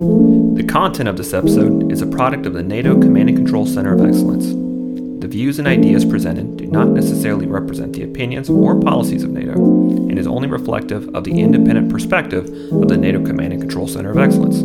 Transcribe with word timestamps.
The 0.00 0.64
content 0.68 1.08
of 1.08 1.16
this 1.16 1.34
episode 1.34 1.90
is 1.90 2.02
a 2.02 2.06
product 2.06 2.46
of 2.46 2.52
the 2.52 2.62
NATO 2.62 2.92
Command 3.00 3.30
and 3.30 3.36
Control 3.36 3.66
Center 3.66 3.94
of 3.94 4.00
Excellence. 4.00 4.46
The 5.20 5.26
views 5.26 5.58
and 5.58 5.66
ideas 5.66 6.04
presented 6.04 6.56
do 6.56 6.66
not 6.66 6.90
necessarily 6.90 7.46
represent 7.46 7.94
the 7.94 8.04
opinions 8.04 8.48
or 8.48 8.80
policies 8.80 9.24
of 9.24 9.30
NATO 9.30 9.54
and 9.54 10.16
is 10.16 10.28
only 10.28 10.46
reflective 10.46 11.12
of 11.16 11.24
the 11.24 11.40
independent 11.40 11.90
perspective 11.90 12.44
of 12.72 12.86
the 12.86 12.96
NATO 12.96 13.24
Command 13.26 13.54
and 13.54 13.60
Control 13.60 13.88
Center 13.88 14.12
of 14.12 14.18
Excellence. 14.18 14.58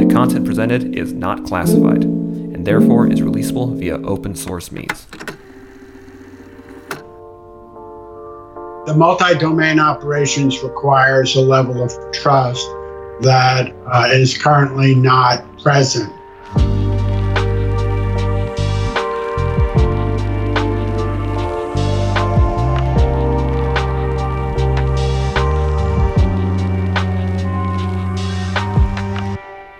The 0.00 0.12
content 0.12 0.44
presented 0.44 0.96
is 0.96 1.12
not 1.12 1.44
classified 1.44 2.02
and 2.02 2.66
therefore 2.66 3.06
is 3.06 3.20
releasable 3.20 3.78
via 3.78 3.98
open 3.98 4.34
source 4.34 4.72
means. 4.72 5.06
The 8.86 8.94
multi-domain 8.96 9.78
operations 9.78 10.60
requires 10.64 11.36
a 11.36 11.40
level 11.40 11.84
of 11.84 11.92
trust 12.12 12.68
that 13.20 13.74
uh, 13.86 14.08
is 14.10 14.36
currently 14.36 14.94
not 14.94 15.44
present. 15.62 16.12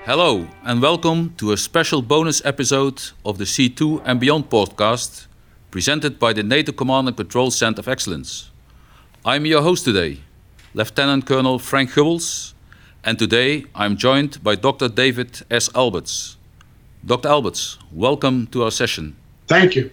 Hello, 0.06 0.46
and 0.64 0.80
welcome 0.80 1.34
to 1.36 1.52
a 1.52 1.56
special 1.56 2.00
bonus 2.00 2.41
episode 2.44 3.02
of 3.24 3.36
the 3.38 3.44
C2 3.44 4.02
and 4.05 4.18
Beyond 4.18 4.48
podcast 4.48 5.27
presented 5.70 6.18
by 6.18 6.32
the 6.32 6.42
NATO 6.42 6.72
Command 6.72 7.08
and 7.08 7.16
Control 7.16 7.50
Center 7.50 7.80
of 7.80 7.88
Excellence. 7.88 8.50
I'm 9.24 9.44
your 9.44 9.60
host 9.60 9.84
today, 9.84 10.20
Lieutenant 10.72 11.27
Colonel 11.27 11.58
Frank 11.58 11.91
Gubbels, 11.91 12.55
and 13.06 13.20
today 13.20 13.65
I'm 13.73 13.96
joined 13.96 14.42
by 14.42 14.56
Dr. 14.56 14.88
David 14.88 15.42
S. 15.48 15.70
Alberts. 15.77 16.37
Dr. 17.05 17.28
Alberts, 17.28 17.78
welcome 17.92 18.48
to 18.48 18.64
our 18.64 18.72
session. 18.72 19.14
Thank 19.47 19.77
you. 19.77 19.92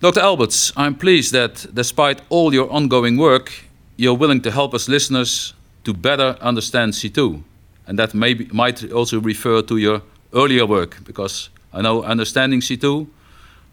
Dr. 0.00 0.20
Alberts, 0.20 0.70
I'm 0.76 0.94
pleased 0.94 1.32
that 1.32 1.66
despite 1.72 2.20
all 2.28 2.52
your 2.52 2.70
ongoing 2.70 3.16
work, 3.16 3.64
you're 3.96 4.18
willing 4.18 4.42
to 4.42 4.50
help 4.50 4.74
us 4.74 4.86
listeners 4.86 5.54
to 5.84 5.94
better 5.94 6.36
understand 6.42 6.92
C2. 6.92 7.42
And 7.86 7.98
that 7.98 8.12
may 8.12 8.34
be, 8.34 8.44
might 8.52 8.92
also 8.92 9.18
refer 9.18 9.62
to 9.62 9.78
your 9.78 10.02
earlier 10.34 10.66
work, 10.66 10.98
because 11.04 11.48
I 11.72 11.80
know 11.80 12.02
understanding 12.02 12.60
C2 12.60 13.06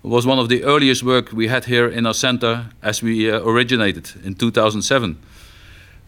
was 0.04 0.26
one 0.26 0.40
of 0.40 0.48
the 0.48 0.64
earliest 0.64 1.04
work 1.04 1.34
we 1.34 1.48
had 1.48 1.66
here 1.66 1.90
in 1.90 2.06
our 2.06 2.14
center 2.14 2.68
as 2.82 3.04
we 3.04 3.30
uh, 3.30 3.42
originated 3.42 4.12
in 4.24 4.36
2007. 4.36 5.18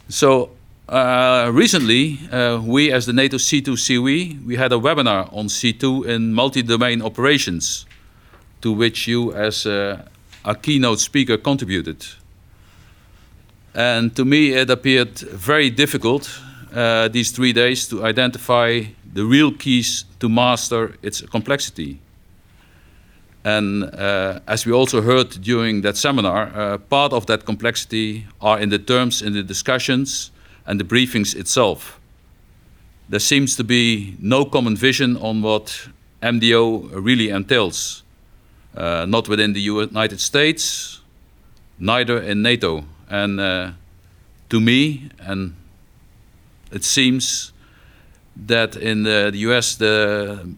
So 0.07 0.51
uh, 0.87 1.49
recently, 1.51 2.19
uh, 2.31 2.61
we 2.63 2.91
as 2.91 3.07
the 3.07 3.13
NATO 3.13 3.37
C2 3.37 3.75
COE, 3.75 4.37
we 4.45 4.55
had 4.55 4.71
a 4.71 4.75
webinar 4.75 5.33
on 5.33 5.47
C2 5.47 6.05
in 6.05 6.31
multi-domain 6.31 7.01
operations, 7.01 7.87
to 8.61 8.71
which 8.71 9.07
you 9.07 9.33
as 9.33 9.65
uh, 9.65 10.05
a 10.43 10.53
keynote 10.53 10.99
speaker 10.99 11.37
contributed. 11.37 12.05
And 13.73 14.15
to 14.15 14.25
me, 14.25 14.53
it 14.53 14.69
appeared 14.69 15.17
very 15.19 15.71
difficult 15.71 16.29
uh, 16.73 17.07
these 17.07 17.31
three 17.31 17.51
days 17.51 17.87
to 17.87 18.05
identify 18.05 18.83
the 19.11 19.25
real 19.25 19.51
keys 19.51 20.05
to 20.19 20.29
master 20.29 20.97
its 21.01 21.21
complexity. 21.21 21.99
And 23.43 23.85
uh, 23.85 24.39
as 24.47 24.67
we 24.67 24.71
also 24.71 25.01
heard 25.01 25.29
during 25.41 25.81
that 25.81 25.97
seminar, 25.97 26.77
part 26.77 27.11
of 27.11 27.25
that 27.25 27.45
complexity 27.45 28.27
are 28.39 28.59
in 28.59 28.69
the 28.69 28.79
terms 28.79 29.23
in 29.23 29.33
the 29.33 29.43
discussions 29.43 30.31
and 30.65 30.79
the 30.79 30.83
briefings 30.83 31.35
itself. 31.35 31.99
There 33.09 33.19
seems 33.19 33.55
to 33.57 33.63
be 33.63 34.15
no 34.19 34.45
common 34.45 34.75
vision 34.75 35.17
on 35.17 35.41
what 35.41 35.89
MDO 36.21 36.89
really 36.93 37.29
entails, 37.29 38.03
uh, 38.75 39.05
not 39.07 39.29
within 39.29 39.53
the 39.53 39.61
United 39.61 40.19
States, 40.19 41.01
neither 41.77 42.19
in 42.19 42.41
NATO. 42.41 42.85
And 43.09 43.39
uh, 43.39 43.71
to 44.49 44.59
me, 44.59 45.09
and 45.19 45.53
it 46.71 46.83
seems 46.83 47.51
that 48.47 48.75
in 48.75 49.03
the, 49.03 49.29
the 49.31 49.39
US 49.49 49.75
the 49.75 50.55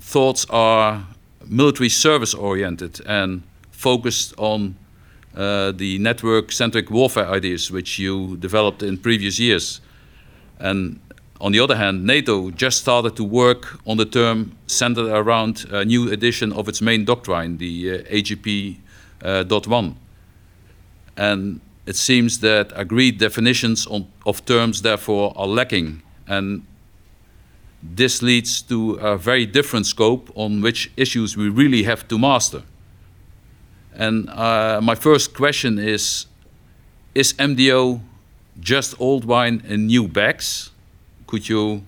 thoughts 0.00 0.46
are 0.50 1.04
military 1.44 1.88
service 1.88 2.34
oriented 2.34 3.00
and 3.06 3.42
focused 3.70 4.34
on 4.38 4.76
uh, 5.36 5.72
the 5.72 5.98
network 5.98 6.50
centric 6.50 6.90
warfare 6.90 7.28
ideas 7.28 7.70
which 7.70 7.98
you 7.98 8.36
developed 8.38 8.82
in 8.82 8.98
previous 8.98 9.38
years. 9.38 9.80
And 10.58 10.98
on 11.40 11.52
the 11.52 11.60
other 11.60 11.76
hand, 11.76 12.04
NATO 12.04 12.50
just 12.50 12.78
started 12.78 13.16
to 13.16 13.24
work 13.24 13.78
on 13.86 13.98
the 13.98 14.06
term 14.06 14.56
centered 14.66 15.08
around 15.08 15.66
a 15.70 15.84
new 15.84 16.10
edition 16.10 16.52
of 16.52 16.68
its 16.68 16.80
main 16.80 17.04
doctrine, 17.04 17.58
the 17.58 17.90
uh, 17.90 18.14
AJP 18.14 18.76
uh, 19.22 19.42
dot 19.42 19.66
one. 19.66 19.96
And 21.16 21.60
it 21.86 21.96
seems 21.96 22.40
that 22.40 22.72
agreed 22.74 23.18
definitions 23.18 23.86
on, 23.86 24.06
of 24.24 24.44
terms, 24.44 24.82
therefore, 24.82 25.32
are 25.36 25.46
lacking. 25.46 26.02
And 26.26 26.66
this 27.82 28.22
leads 28.22 28.62
to 28.62 28.94
a 28.94 29.16
very 29.16 29.46
different 29.46 29.86
scope 29.86 30.30
on 30.34 30.62
which 30.62 30.90
issues 30.96 31.36
we 31.36 31.48
really 31.48 31.84
have 31.84 32.08
to 32.08 32.18
master. 32.18 32.62
And 33.96 34.28
uh, 34.28 34.80
my 34.82 34.94
first 34.94 35.34
question 35.34 35.78
is 35.78 36.26
Is 37.14 37.32
MDO 37.34 38.00
just 38.60 39.00
old 39.00 39.24
wine 39.24 39.62
in 39.66 39.86
new 39.86 40.06
bags? 40.08 40.70
Could 41.26 41.48
you, 41.48 41.82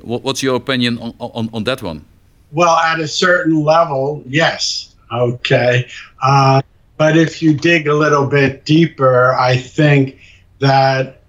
what, 0.00 0.22
what's 0.22 0.42
your 0.42 0.56
opinion 0.56 0.98
on, 0.98 1.14
on, 1.18 1.50
on, 1.52 1.64
that 1.64 1.82
one? 1.82 2.04
Well, 2.52 2.76
at 2.76 3.00
a 3.00 3.08
certain 3.08 3.64
level, 3.64 4.22
yes. 4.26 4.94
Okay. 5.10 5.88
Uh, 6.22 6.62
but 6.96 7.16
if 7.16 7.42
you 7.42 7.54
dig 7.54 7.88
a 7.88 7.94
little 7.94 8.26
bit 8.26 8.64
deeper, 8.64 9.34
I 9.34 9.56
think 9.56 10.18
that 10.60 11.20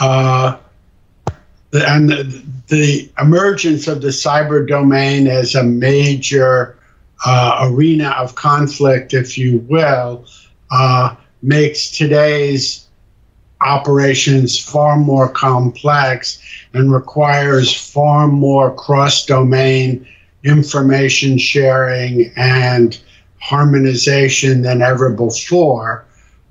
uh, 0.00 0.58
and 1.72 2.10
the, 2.10 2.42
the, 2.68 3.10
emergence 3.18 3.88
of 3.88 4.02
the 4.02 4.08
cyber 4.08 4.66
domain 4.66 5.26
as 5.26 5.54
a 5.54 5.62
major 5.62 6.76
uh, 7.26 7.68
arena 7.70 8.10
of 8.10 8.34
conflict, 8.34 9.14
if 9.14 9.38
you 9.38 9.58
will, 9.68 10.24
uh, 10.70 11.14
makes 11.42 11.90
today's 11.90 12.86
operations 13.60 14.58
far 14.58 14.98
more 14.98 15.28
complex 15.28 16.42
and 16.74 16.92
requires 16.92 17.72
far 17.74 18.28
more 18.28 18.74
cross 18.74 19.24
domain 19.24 20.06
information 20.44 21.38
sharing 21.38 22.30
and 22.36 23.00
harmonization 23.40 24.62
than 24.62 24.82
ever 24.82 25.10
before, 25.10 26.04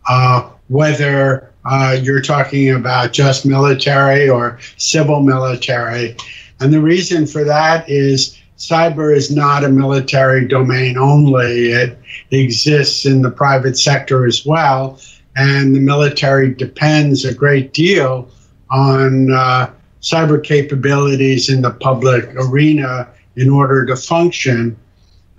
uh, 0.10 0.50
whether 0.68 1.52
uh, 1.66 1.98
you're 2.02 2.22
talking 2.22 2.72
about 2.72 3.14
just 3.14 3.46
military 3.46 4.28
or 4.28 4.60
civil 4.78 5.22
military. 5.22 6.16
And 6.60 6.74
the 6.74 6.82
reason 6.82 7.26
for 7.26 7.44
that 7.44 7.88
is 7.90 8.38
cyber 8.64 9.16
is 9.16 9.30
not 9.30 9.66
a 9.66 9.70
military 9.70 10.48
domain 10.48 10.98
only, 10.98 11.72
it 11.72 11.98
exists 12.32 13.06
in 13.06 13.22
the 13.22 13.30
private 13.30 13.78
sector 13.78 14.26
as 14.26 14.46
well. 14.46 15.00
And 15.36 15.76
the 15.76 15.82
military 15.82 16.54
depends 16.54 17.26
a 17.26 17.34
great 17.34 17.74
deal 17.74 18.30
on 18.72 19.32
uh, 19.32 19.70
cyber 20.02 20.42
capabilities 20.42 21.50
in 21.50 21.62
the 21.62 21.72
public 21.72 22.24
arena 22.36 23.10
in 23.36 23.50
order 23.50 23.86
to 23.86 23.96
function. 23.96 24.78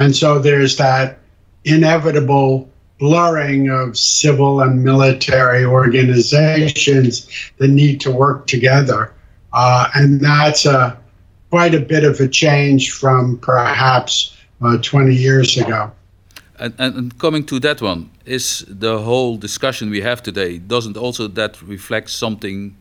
And 0.00 0.14
so 0.14 0.38
there's 0.38 0.76
that 0.76 1.18
inevitable 1.64 2.68
blurring 2.98 3.70
of 3.70 3.96
civil 3.96 4.60
and 4.60 4.84
military 4.84 5.64
organizations 5.64 7.26
that 7.58 7.68
need 7.68 8.00
to 8.02 8.10
work 8.10 8.46
together. 8.46 9.14
Uh, 9.52 9.88
and 9.94 10.20
that's 10.20 10.66
a, 10.66 10.98
quite 11.54 11.72
a 11.72 11.86
bit 11.94 12.02
of 12.02 12.18
a 12.18 12.26
change 12.26 12.90
from 12.90 13.38
perhaps 13.38 14.36
uh, 14.60 14.76
20 14.82 15.14
years 15.14 15.56
ago. 15.56 15.88
And, 16.58 16.74
and, 16.78 17.16
coming 17.18 17.46
to 17.46 17.60
that 17.60 17.80
one, 17.80 18.10
is 18.26 18.64
the 18.68 18.98
whole 18.98 19.36
discussion 19.36 19.88
we 19.88 20.00
have 20.00 20.20
today, 20.20 20.58
doesn't 20.58 20.96
also 20.96 21.28
that 21.28 21.62
reflect 21.62 22.10
something 22.10 22.74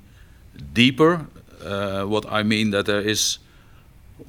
deeper? 0.74 1.28
Uh, 1.64 2.06
what 2.06 2.26
I 2.32 2.42
mean 2.42 2.72
that 2.72 2.88
there 2.88 3.02
is, 3.02 3.38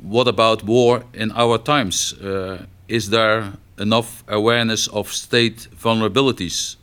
what 0.02 0.28
about 0.28 0.62
war 0.62 1.04
in 1.14 1.32
our 1.32 1.56
times? 1.56 2.12
Uh, 2.12 2.66
is 2.86 3.08
there 3.08 3.50
enough 3.78 4.24
awareness 4.28 4.88
of 4.88 5.10
state 5.10 5.68
vulnerabilities? 5.82 6.76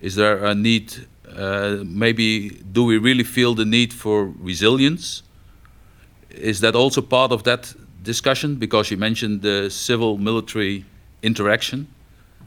Is 0.00 0.14
there 0.14 0.44
a 0.44 0.54
need? 0.54 1.08
Uh, 1.36 1.78
maybe 1.84 2.50
do 2.72 2.84
we 2.84 2.98
really 2.98 3.24
feel 3.24 3.54
the 3.54 3.64
need 3.64 3.92
for 3.92 4.32
resilience? 4.38 5.22
Is 6.34 6.60
that 6.60 6.74
also 6.74 7.02
part 7.02 7.32
of 7.32 7.44
that 7.44 7.74
discussion? 8.02 8.56
Because 8.56 8.90
you 8.90 8.96
mentioned 8.96 9.42
the 9.42 9.70
civil 9.70 10.18
military 10.18 10.84
interaction. 11.22 11.86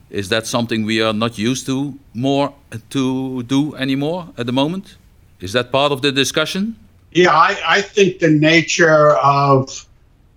Is 0.10 0.30
that 0.30 0.46
something 0.46 0.86
we 0.86 1.02
are 1.02 1.14
not 1.14 1.38
used 1.38 1.66
to 1.66 1.98
more 2.14 2.54
to 2.92 3.44
do 3.44 3.76
anymore 3.76 4.28
at 4.38 4.46
the 4.46 4.52
moment? 4.52 4.98
Is 5.40 5.54
that 5.54 5.72
part 5.72 5.92
of 5.92 6.02
the 6.02 6.12
discussion? 6.12 6.76
Yeah, 7.12 7.32
I, 7.32 7.58
I 7.66 7.82
think 7.82 8.20
the 8.20 8.30
nature 8.30 9.16
of, 9.18 9.86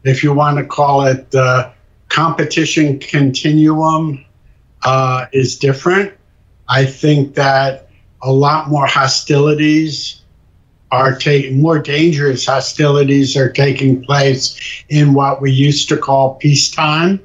if 0.05 0.23
you 0.23 0.33
want 0.33 0.59
to 0.59 0.65
call 0.65 1.07
it 1.07 1.31
the 1.31 1.71
competition 2.09 2.99
continuum, 2.99 4.25
uh, 4.83 5.27
is 5.33 5.59
different. 5.59 6.13
I 6.69 6.85
think 6.85 7.35
that 7.35 7.89
a 8.23 8.33
lot 8.33 8.69
more 8.69 8.87
hostilities 8.87 10.23
are 10.91 11.15
taking 11.17 11.61
more 11.61 11.79
dangerous 11.79 12.47
hostilities 12.47 13.37
are 13.37 13.51
taking 13.51 14.03
place 14.03 14.85
in 14.89 15.15
what 15.15 15.41
we 15.41 15.53
used 15.53 15.89
to 15.89 15.97
call 15.97 16.35
peacetime. 16.37 17.21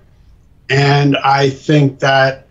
And 0.70 1.16
I 1.18 1.50
think 1.50 2.00
that 2.00 2.48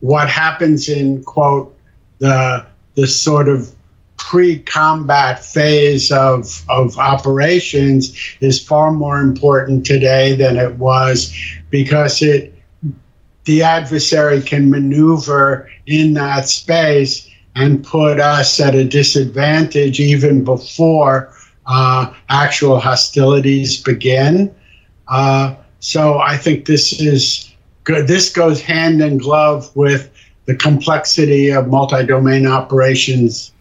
what 0.00 0.28
happens 0.28 0.88
in 0.88 1.22
quote 1.24 1.76
the 2.18 2.66
the 2.94 3.06
sort 3.06 3.48
of 3.48 3.72
pre-combat 4.18 5.44
phase 5.44 6.12
of 6.12 6.64
of 6.68 6.96
operations 6.98 8.16
is 8.40 8.62
far 8.62 8.92
more 8.92 9.20
important 9.20 9.86
today 9.86 10.34
than 10.34 10.56
it 10.56 10.74
was 10.76 11.34
because 11.70 12.22
it 12.22 12.54
the 13.44 13.62
adversary 13.62 14.40
can 14.40 14.70
maneuver 14.70 15.68
in 15.86 16.14
that 16.14 16.48
space 16.48 17.28
and 17.54 17.84
put 17.84 18.18
us 18.18 18.60
at 18.60 18.74
a 18.74 18.84
disadvantage 18.84 20.00
even 20.00 20.44
before 20.44 21.32
uh, 21.66 22.12
actual 22.28 22.80
hostilities 22.80 23.82
begin. 23.82 24.54
Uh, 25.08 25.54
so 25.80 26.18
I 26.18 26.36
think 26.36 26.66
this 26.66 27.00
is 27.00 27.52
good. 27.84 28.06
This 28.06 28.32
goes 28.32 28.60
hand 28.60 29.02
in 29.02 29.18
glove 29.18 29.74
with 29.76 30.10
the 30.46 30.54
complexity 30.54 31.50
of 31.50 31.68
multi-domain 31.68 32.46
operations. 32.46 33.52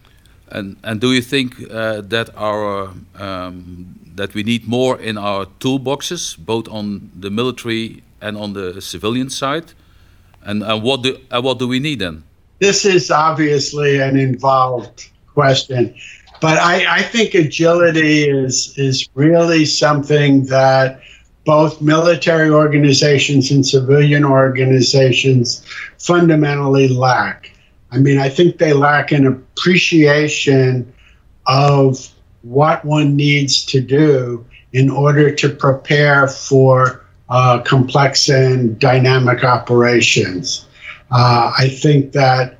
And 0.49 0.77
and 0.83 0.99
do 0.99 1.13
you 1.13 1.21
think 1.21 1.55
uh, 1.71 2.01
that 2.09 2.29
our 2.35 2.93
um, 3.15 3.95
that 4.15 4.33
we 4.33 4.43
need 4.43 4.67
more 4.67 4.99
in 4.99 5.17
our 5.17 5.45
toolboxes, 5.59 6.37
both 6.37 6.67
on 6.69 7.09
the 7.19 7.29
military 7.29 8.03
and 8.19 8.37
on 8.37 8.53
the 8.53 8.81
civilian 8.81 9.29
side? 9.29 9.73
And, 10.43 10.63
and 10.63 10.83
what 10.83 11.03
do 11.03 11.17
and 11.29 11.43
what 11.43 11.59
do 11.59 11.67
we 11.67 11.79
need 11.79 11.99
then? 11.99 12.23
This 12.61 12.85
is 12.85 13.09
obviously 13.09 13.99
an 13.99 14.15
involved 14.15 15.09
question, 15.33 15.95
but 16.41 16.59
I, 16.59 16.99
I 16.99 17.01
think 17.01 17.33
agility 17.33 18.29
is 18.29 18.77
is 18.77 19.09
really 19.15 19.65
something 19.65 20.45
that 20.45 21.01
both 21.43 21.81
military 21.81 22.51
organizations 22.51 23.49
and 23.49 23.65
civilian 23.65 24.23
organizations 24.23 25.65
fundamentally 25.97 26.87
lack. 26.87 27.51
I 27.91 27.97
mean, 27.97 28.19
I 28.19 28.29
think 28.29 28.59
they 28.59 28.73
lack 28.73 29.11
an 29.11 29.25
appreciation 29.25 30.93
of 31.47 32.13
what 32.43 32.85
one 32.85 33.15
needs 33.15 33.65
to 33.65 33.81
do 33.81 34.45
in 34.71 34.91
order 34.91 35.33
to 35.33 35.49
prepare 35.49 36.27
for 36.27 37.03
uh, 37.29 37.59
complex 37.61 38.29
and 38.29 38.77
dynamic 38.77 39.43
operations. 39.43 40.67
Uh, 41.11 41.51
I 41.57 41.67
think 41.67 42.13
that 42.13 42.57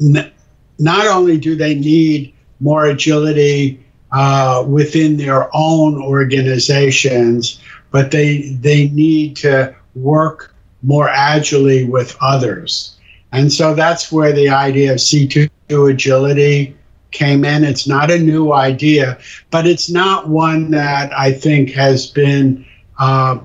n- 0.00 0.32
not 0.78 1.06
only 1.06 1.38
do 1.38 1.54
they 1.54 1.74
need 1.74 2.32
more 2.60 2.86
agility 2.86 3.84
uh, 4.12 4.64
within 4.66 5.16
their 5.16 5.48
own 5.54 6.00
organizations, 6.00 7.60
but 7.90 8.10
they 8.10 8.48
they 8.60 8.88
need 8.88 9.36
to 9.36 9.74
work 9.94 10.54
more 10.82 11.08
agilely 11.08 11.84
with 11.84 12.16
others. 12.20 12.96
And 13.32 13.52
so 13.52 13.74
that's 13.74 14.12
where 14.12 14.32
the 14.32 14.48
idea 14.48 14.92
of 14.92 14.98
C2 14.98 15.50
agility 15.90 16.76
came 17.10 17.44
in. 17.44 17.64
It's 17.64 17.86
not 17.88 18.10
a 18.10 18.18
new 18.18 18.52
idea, 18.52 19.18
but 19.50 19.66
it's 19.66 19.90
not 19.90 20.28
one 20.28 20.70
that 20.72 21.12
I 21.18 21.32
think 21.32 21.70
has 21.70 22.06
been 22.06 22.64
uh, 22.98 23.38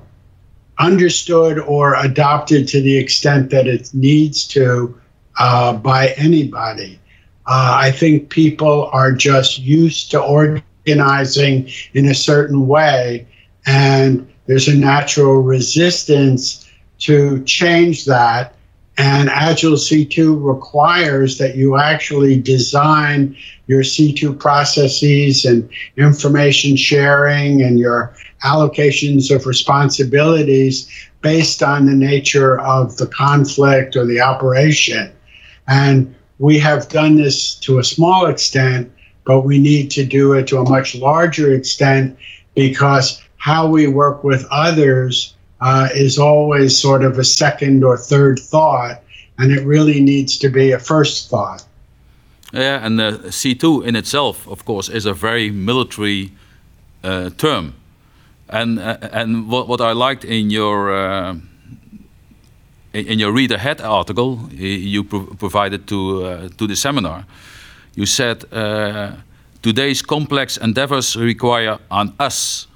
understood 0.80 1.58
or 1.58 1.94
adopted 1.94 2.66
to 2.68 2.80
the 2.80 2.96
extent 2.96 3.50
that 3.50 3.68
it 3.68 3.90
needs 3.92 4.46
to 4.48 4.98
uh, 5.38 5.74
by 5.74 6.08
anybody. 6.16 6.98
Uh, 7.46 7.78
I 7.80 7.90
think 7.90 8.30
people 8.30 8.88
are 8.92 9.12
just 9.12 9.58
used 9.58 10.10
to 10.12 10.20
organizing 10.20 11.70
in 11.94 12.06
a 12.06 12.14
certain 12.14 12.66
way, 12.66 13.26
and 13.66 14.26
there's 14.46 14.68
a 14.68 14.76
natural 14.76 15.42
resistance 15.42 16.68
to 17.00 17.42
change 17.44 18.04
that. 18.06 18.54
And 18.98 19.30
Agile 19.30 19.76
C2 19.76 20.44
requires 20.44 21.38
that 21.38 21.56
you 21.56 21.78
actually 21.78 22.40
design 22.40 23.36
your 23.66 23.82
C2 23.82 24.38
processes 24.38 25.44
and 25.44 25.68
information 25.96 26.76
sharing 26.76 27.62
and 27.62 27.78
your 27.78 28.14
allocations 28.44 29.34
of 29.34 29.46
responsibilities 29.46 30.90
based 31.22 31.62
on 31.62 31.86
the 31.86 31.94
nature 31.94 32.60
of 32.60 32.96
the 32.96 33.06
conflict 33.06 33.96
or 33.96 34.04
the 34.06 34.20
operation. 34.20 35.12
And 35.68 36.14
we 36.38 36.58
have 36.58 36.88
done 36.88 37.16
this 37.16 37.54
to 37.56 37.78
a 37.78 37.84
small 37.84 38.26
extent, 38.26 38.90
but 39.24 39.42
we 39.42 39.58
need 39.58 39.90
to 39.92 40.04
do 40.04 40.32
it 40.32 40.46
to 40.48 40.58
a 40.58 40.68
much 40.68 40.94
larger 40.94 41.54
extent 41.54 42.18
because 42.54 43.22
how 43.36 43.66
we 43.66 43.86
work 43.86 44.24
with 44.24 44.46
others 44.50 45.34
uh, 45.60 45.88
is 45.94 46.18
always 46.18 46.76
sort 46.78 47.04
of 47.04 47.18
a 47.18 47.24
second 47.24 47.84
or 47.84 47.96
third 47.96 48.38
thought, 48.38 49.02
and 49.38 49.52
it 49.52 49.64
really 49.64 50.00
needs 50.00 50.38
to 50.38 50.48
be 50.48 50.72
a 50.72 50.78
first 50.78 51.30
thought. 51.30 51.64
Yeah, 52.52 52.84
and 52.84 52.98
the 52.98 53.12
C2 53.28 53.86
in 53.86 53.94
itself, 53.96 54.48
of 54.48 54.64
course, 54.64 54.88
is 54.88 55.06
a 55.06 55.14
very 55.14 55.50
military 55.50 56.32
uh, 57.04 57.30
term. 57.36 57.74
And 58.48 58.80
uh, 58.80 58.96
and 59.12 59.48
what, 59.48 59.68
what 59.68 59.80
I 59.80 59.92
liked 59.92 60.24
in 60.24 60.50
your 60.50 60.92
uh, 60.92 61.36
in 62.92 63.20
your 63.20 63.32
read 63.32 63.52
ahead 63.52 63.80
article 63.80 64.40
you 64.52 65.04
pro 65.04 65.20
provided 65.38 65.86
to 65.86 66.24
uh, 66.24 66.48
to 66.58 66.66
the 66.66 66.74
seminar, 66.74 67.24
you 67.94 68.06
said 68.06 68.44
uh, 68.52 69.12
today's 69.62 70.02
complex 70.02 70.56
endeavors 70.56 71.14
require 71.14 71.78
an 71.90 72.12
us, 72.18 72.66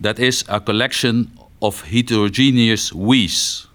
that 0.00 0.18
is 0.18 0.44
a 0.48 0.60
collection 0.60 1.30
of 1.62 1.82
heterogeneous 1.82 2.92
we's. 2.92 3.66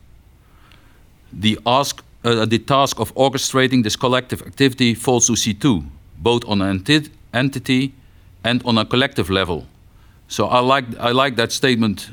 The 1.33 1.59
ask 1.65 2.03
uh, 2.23 2.45
the 2.45 2.59
task 2.59 2.99
of 2.99 3.13
orchestrating 3.15 3.83
this 3.83 3.95
collective 3.95 4.41
activity 4.41 4.93
falls 4.93 5.27
to 5.27 5.33
C2, 5.33 5.85
both 6.17 6.43
on 6.45 6.61
an 6.61 6.79
enti 6.79 7.09
entity 7.33 7.93
and 8.43 8.61
on 8.65 8.77
a 8.77 8.85
collective 8.85 9.29
level. 9.29 9.65
So 10.27 10.47
I 10.47 10.59
like 10.59 10.85
I 10.99 11.11
like 11.11 11.35
that 11.35 11.51
statement 11.51 12.09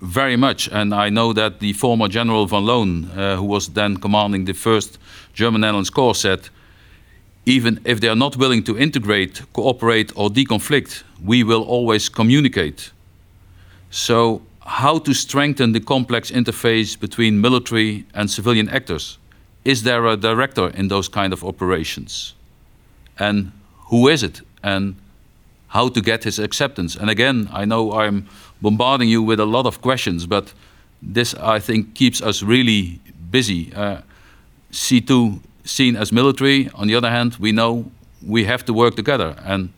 very 0.00 0.36
much, 0.36 0.68
and 0.68 0.94
I 0.94 1.08
know 1.08 1.32
that 1.32 1.60
the 1.60 1.72
former 1.72 2.08
General 2.08 2.46
van 2.46 2.64
Loon, 2.64 3.04
uh, 3.04 3.36
who 3.36 3.44
was 3.44 3.68
then 3.68 3.96
commanding 3.96 4.44
the 4.44 4.52
first 4.54 4.98
German 5.32 5.60
Netherlands 5.60 5.90
Corps, 5.90 6.14
said, 6.14 6.48
even 7.46 7.80
if 7.84 8.00
they 8.00 8.08
are 8.08 8.16
not 8.16 8.36
willing 8.36 8.64
to 8.64 8.78
integrate, 8.78 9.42
cooperate, 9.52 10.12
or 10.16 10.30
deconflict, 10.30 11.02
we 11.22 11.42
will 11.42 11.62
always 11.62 12.08
communicate. 12.08 12.90
So, 13.90 14.42
how 14.64 14.98
to 14.98 15.12
strengthen 15.12 15.72
the 15.72 15.80
complex 15.80 16.30
interface 16.30 16.98
between 16.98 17.40
military 17.40 18.06
and 18.14 18.30
civilian 18.30 18.68
actors? 18.68 19.18
Is 19.64 19.82
there 19.82 20.06
a 20.06 20.16
director 20.16 20.68
in 20.68 20.88
those 20.88 21.08
kind 21.08 21.32
of 21.32 21.44
operations? 21.44 22.34
And 23.18 23.52
who 23.90 24.08
is 24.08 24.22
it? 24.22 24.40
And 24.62 24.96
how 25.68 25.88
to 25.88 26.00
get 26.00 26.24
his 26.24 26.38
acceptance. 26.38 26.96
And 26.96 27.10
again, 27.10 27.48
I 27.52 27.64
know 27.64 27.92
I'm 27.92 28.26
bombarding 28.62 29.08
you 29.08 29.22
with 29.22 29.40
a 29.40 29.46
lot 29.46 29.66
of 29.66 29.80
questions, 29.80 30.26
but 30.26 30.54
this, 31.02 31.34
I 31.34 31.58
think, 31.58 31.94
keeps 31.94 32.22
us 32.22 32.42
really 32.42 33.00
busy. 33.30 33.72
Uh, 33.74 34.00
C2 34.72 35.40
seen 35.64 35.96
as 35.96 36.12
military, 36.12 36.70
on 36.74 36.86
the 36.86 36.94
other 36.94 37.10
hand, 37.10 37.36
we 37.40 37.52
know 37.52 37.90
we 38.26 38.44
have 38.44 38.64
to 38.66 38.72
work 38.72 38.96
together. 38.96 39.36
And, 39.44 39.70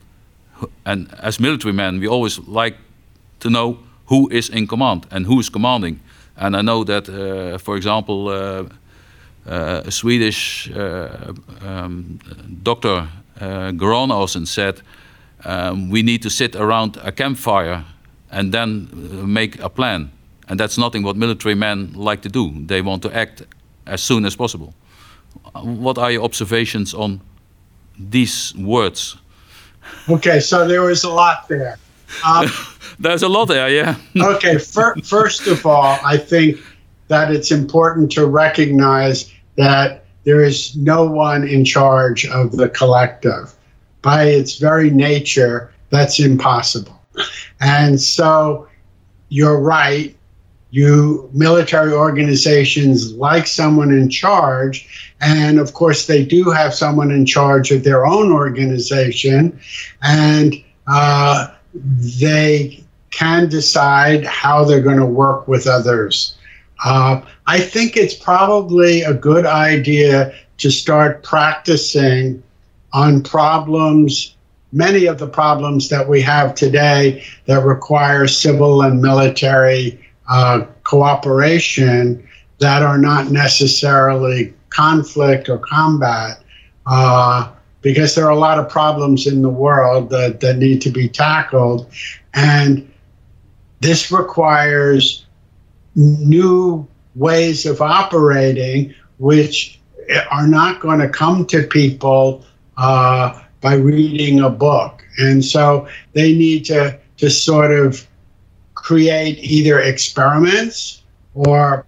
and 0.85 1.13
as 1.19 1.39
military 1.39 1.73
men, 1.73 1.99
we 1.99 2.07
always 2.07 2.39
like 2.39 2.77
to 3.39 3.49
know 3.49 3.79
who 4.07 4.29
is 4.29 4.49
in 4.49 4.67
command 4.67 5.05
and 5.11 5.25
who 5.25 5.39
is 5.39 5.49
commanding. 5.49 5.99
And 6.35 6.55
I 6.55 6.61
know 6.61 6.83
that, 6.83 7.09
uh, 7.09 7.57
for 7.57 7.75
example, 7.75 8.29
uh, 8.29 8.65
uh 9.45 9.81
a 9.85 9.91
Swedish 9.91 10.69
uh, 10.71 11.33
um, 11.61 12.19
doctor, 12.63 13.07
uh, 13.39 14.27
said, 14.45 14.81
um, 15.45 15.89
we 15.89 16.01
need 16.01 16.21
to 16.21 16.29
sit 16.29 16.55
around 16.55 16.97
a 17.03 17.11
campfire 17.11 17.85
and 18.31 18.51
then 18.51 18.89
uh, 18.91 19.25
make 19.25 19.59
a 19.63 19.69
plan. 19.69 20.11
And 20.49 20.59
that's 20.59 20.77
nothing 20.77 21.03
what 21.03 21.15
military 21.15 21.55
men 21.55 21.93
like 21.93 22.21
to 22.21 22.29
do. 22.29 22.65
They 22.65 22.81
want 22.81 23.01
to 23.03 23.15
act 23.15 23.43
as 23.85 24.01
soon 24.01 24.25
as 24.25 24.35
possible. 24.35 24.73
What 25.53 25.97
are 25.97 26.11
your 26.11 26.23
observations 26.23 26.93
on 26.93 27.21
these 27.99 28.53
words? 28.55 29.17
Okay, 30.09 30.39
so 30.39 30.67
there 30.67 30.81
was 30.81 31.03
a 31.03 31.09
lot 31.09 31.47
there. 31.47 31.77
Um, 32.25 32.47
There's 32.99 33.23
a 33.23 33.29
lot 33.29 33.45
there, 33.45 33.69
yeah. 33.69 33.95
okay, 34.35 34.57
fir- 34.57 34.95
first 35.03 35.47
of 35.47 35.65
all, 35.65 35.99
I 36.03 36.17
think 36.17 36.57
that 37.07 37.31
it's 37.31 37.51
important 37.51 38.11
to 38.13 38.25
recognize 38.25 39.31
that 39.55 40.05
there 40.23 40.43
is 40.43 40.75
no 40.75 41.05
one 41.05 41.47
in 41.47 41.63
charge 41.63 42.25
of 42.25 42.57
the 42.57 42.69
collective 42.69 43.53
by 44.01 44.23
its 44.25 44.57
very 44.57 44.89
nature, 44.89 45.73
that's 45.89 46.19
impossible. 46.19 46.99
And 47.59 47.99
so 47.99 48.67
you're 49.29 49.59
right. 49.59 50.15
You 50.71 51.29
military 51.33 51.93
organizations 51.93 53.13
like 53.13 53.47
someone 53.47 53.91
in 53.91 54.09
charge, 54.09 55.13
and 55.21 55.59
of 55.59 55.73
course 55.73 56.07
they 56.07 56.25
do 56.25 56.51
have 56.51 56.73
someone 56.73 57.11
in 57.11 57.25
charge 57.25 57.71
of 57.71 57.83
their 57.83 58.05
own 58.05 58.31
organization, 58.31 59.59
and 60.03 60.53
uh, 60.87 61.47
they 61.73 62.83
can 63.11 63.49
decide 63.49 64.25
how 64.25 64.63
they're 64.63 64.81
going 64.81 64.99
to 64.99 65.05
work 65.05 65.47
with 65.47 65.67
others. 65.67 66.37
Uh, 66.83 67.21
I 67.47 67.59
think 67.59 67.97
it's 67.97 68.13
probably 68.13 69.01
a 69.01 69.13
good 69.13 69.45
idea 69.45 70.35
to 70.57 70.71
start 70.71 71.23
practicing 71.23 72.43
on 72.93 73.23
problems, 73.23 74.35
many 74.71 75.05
of 75.05 75.17
the 75.17 75.27
problems 75.27 75.89
that 75.89 76.07
we 76.07 76.21
have 76.21 76.55
today 76.55 77.23
that 77.45 77.63
require 77.63 78.27
civil 78.27 78.81
and 78.81 79.01
military 79.01 80.05
uh, 80.29 80.65
cooperation 80.83 82.27
that 82.59 82.81
are 82.81 82.97
not 82.97 83.31
necessarily 83.31 84.53
conflict 84.69 85.49
or 85.49 85.57
combat. 85.59 86.41
Uh, 86.85 87.51
because 87.81 88.15
there 88.15 88.25
are 88.25 88.31
a 88.31 88.39
lot 88.39 88.59
of 88.59 88.67
problems 88.67 89.27
in 89.27 89.41
the 89.41 89.49
world 89.49 90.09
that, 90.09 90.39
that 90.39 90.57
need 90.57 90.81
to 90.81 90.89
be 90.89 91.07
tackled. 91.07 91.87
And 92.33 92.91
this 93.79 94.11
requires 94.11 95.25
new 95.95 96.87
ways 97.15 97.65
of 97.65 97.81
operating, 97.81 98.93
which 99.17 99.79
are 100.31 100.47
not 100.47 100.79
going 100.79 100.99
to 100.99 101.09
come 101.09 101.45
to 101.47 101.63
people 101.63 102.45
uh, 102.77 103.41
by 103.61 103.73
reading 103.75 104.41
a 104.41 104.49
book. 104.49 105.03
And 105.17 105.43
so 105.43 105.87
they 106.13 106.33
need 106.33 106.65
to, 106.65 106.97
to 107.17 107.29
sort 107.29 107.71
of 107.71 108.07
create 108.75 109.39
either 109.39 109.79
experiments 109.79 111.03
or 111.33 111.85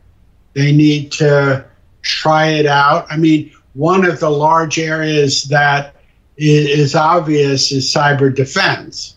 they 0.54 0.72
need 0.72 1.12
to 1.14 1.66
try 2.02 2.48
it 2.48 2.66
out. 2.66 3.06
I 3.10 3.18
mean, 3.18 3.52
one 3.74 4.04
of 4.04 4.20
the 4.20 4.30
large 4.30 4.80
areas 4.80 5.44
that 5.46 5.96
is 6.38 6.96
obvious 6.96 7.72
is 7.72 7.94
cyber 7.94 8.34
defense. 8.34 9.16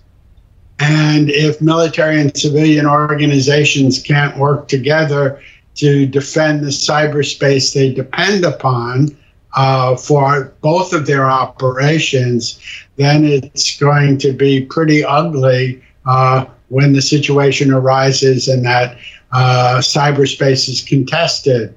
And 0.83 1.31
if 1.31 1.63
military 1.63 2.21
and 2.21 2.37
civilian 2.37 2.87
organizations 2.87 4.03
can't 4.03 4.37
work 4.37 4.67
together 4.67 5.41
to 5.77 6.07
defend 6.07 6.65
the 6.65 6.71
cyberspace 6.71 7.73
they 7.73 7.95
depend 7.95 8.45
upon 8.45 9.17
uh, 9.55 9.95
for 9.95 10.53
both 10.61 10.93
of 10.93 11.07
their 11.07 11.31
operations, 11.31 12.61
then 12.97 13.25
it's 13.25 13.79
going 13.79 14.19
to 14.19 14.33
be 14.33 14.65
pretty 14.65 15.05
ugly 15.05 15.81
uh, 16.05 16.47
when 16.69 16.93
the 16.93 17.03
situation 17.03 17.73
arises 17.73 18.49
and 18.49 18.65
that 18.65 18.99
uh, 19.31 19.79
cyberspace 19.79 20.69
is 20.69 20.83
contested. 20.83 21.73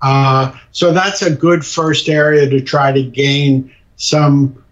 Uh, 0.00 0.56
so 0.72 0.90
that's 0.90 1.20
a 1.20 1.30
good 1.30 1.66
first 1.66 2.08
area 2.08 2.48
to 2.48 2.62
try 2.62 2.92
to 2.92 3.02
gain 3.02 3.70
some 3.96 4.64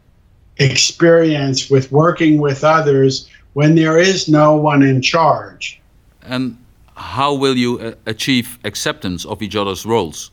experience 0.56 1.68
with 1.68 1.92
working 1.92 2.40
with 2.40 2.64
others 2.64 3.28
when 3.56 3.74
there 3.74 3.96
is 3.98 4.28
no 4.28 4.54
one 4.54 4.82
in 4.82 5.00
charge. 5.00 5.80
And 6.20 6.58
how 6.94 7.32
will 7.32 7.56
you 7.56 7.78
uh, 7.78 7.94
achieve 8.04 8.58
acceptance 8.64 9.24
of 9.24 9.40
each 9.40 9.56
other's 9.56 9.86
roles? 9.86 10.30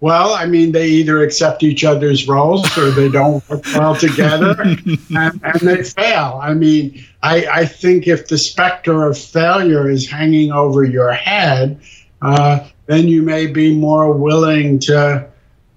Well, 0.00 0.32
I 0.32 0.46
mean, 0.46 0.72
they 0.72 0.86
either 0.86 1.22
accept 1.22 1.62
each 1.62 1.84
other's 1.84 2.26
roles 2.26 2.64
or 2.78 2.90
they 2.90 3.10
don't 3.10 3.46
work 3.50 3.66
well 3.74 3.94
together 3.94 4.58
and, 4.62 4.98
and, 5.14 5.60
they 5.60 5.82
fail. 5.82 6.40
I 6.42 6.54
mean, 6.54 7.04
I, 7.22 7.46
I, 7.46 7.66
think 7.66 8.08
if 8.08 8.28
the 8.28 8.38
specter 8.38 9.04
of 9.04 9.18
failure 9.18 9.90
is 9.90 10.08
hanging 10.08 10.50
over 10.50 10.84
your 10.84 11.12
head, 11.12 11.78
uh, 12.22 12.66
then 12.86 13.08
you 13.08 13.20
may 13.20 13.46
be 13.46 13.74
more 13.74 14.10
willing 14.10 14.78
to, 14.88 15.28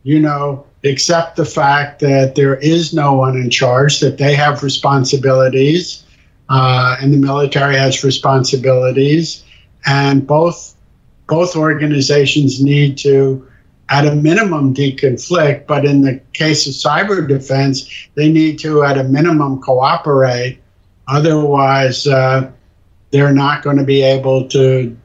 you 0.03 0.21
know, 0.21 0.65
accept 0.85 1.35
the 1.35 1.45
fact 1.45 1.99
that 1.99 2.35
there 2.35 2.55
is 2.55 2.93
no 2.93 3.11
one 3.11 3.35
in 3.35 3.49
charge, 3.49 3.99
that 3.99 4.17
they 4.17 4.33
have 4.35 4.63
responsibilities, 4.63 6.05
uh, 6.49 6.97
and 7.01 7.13
the 7.13 7.17
military 7.17 7.75
has 7.75 8.03
responsibilities, 8.03 9.43
and 9.85 10.25
both 10.25 10.75
both 11.27 11.55
organizations 11.55 12.61
need 12.63 12.97
to 12.99 13.45
at 13.89 14.05
a 14.05 14.15
minimum 14.15 14.73
deconflict, 14.73 15.65
but 15.65 15.85
in 15.85 16.01
the 16.01 16.19
case 16.33 16.67
of 16.67 16.73
cyber 16.73 17.25
defense, 17.27 17.89
they 18.15 18.29
need 18.29 18.59
to 18.59 18.83
at 18.83 18.97
a 18.97 19.03
minimum 19.03 19.61
cooperate. 19.61 20.59
Otherwise, 21.07 22.05
uh, 22.05 22.51
they're 23.11 23.33
not 23.33 23.63
going 23.63 23.77
to 23.77 23.85
be 23.85 24.01
able 24.01 24.47
to 24.49 24.95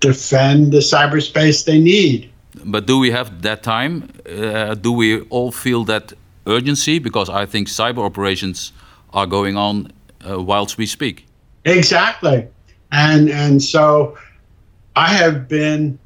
defend 0.00 0.72
the 0.72 0.78
cyberspace 0.78 1.64
they 1.64 1.80
need. 1.80 2.30
But 2.64 2.86
do 2.86 2.98
we 2.98 3.10
have 3.10 3.42
that 3.42 3.62
time? 3.62 4.10
Uh, 4.28 4.74
do 4.74 4.92
we 4.92 5.20
all 5.22 5.50
feel 5.50 5.84
that 5.84 6.12
urgency? 6.46 7.00
Because 7.00 7.28
I 7.28 7.44
think 7.46 7.68
cyber 7.68 8.04
operations 8.04 8.72
are 9.12 9.26
going 9.26 9.56
on 9.56 9.92
uh, 10.28 10.40
whilst 10.40 10.78
we 10.78 10.86
speak. 10.86 11.26
Exactly, 11.64 12.46
and 12.92 13.30
and 13.30 13.62
so 13.62 14.16
I 14.96 15.08
have 15.08 15.48
been 15.48 15.98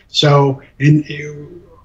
So, 0.09 0.61
in, 0.81 1.05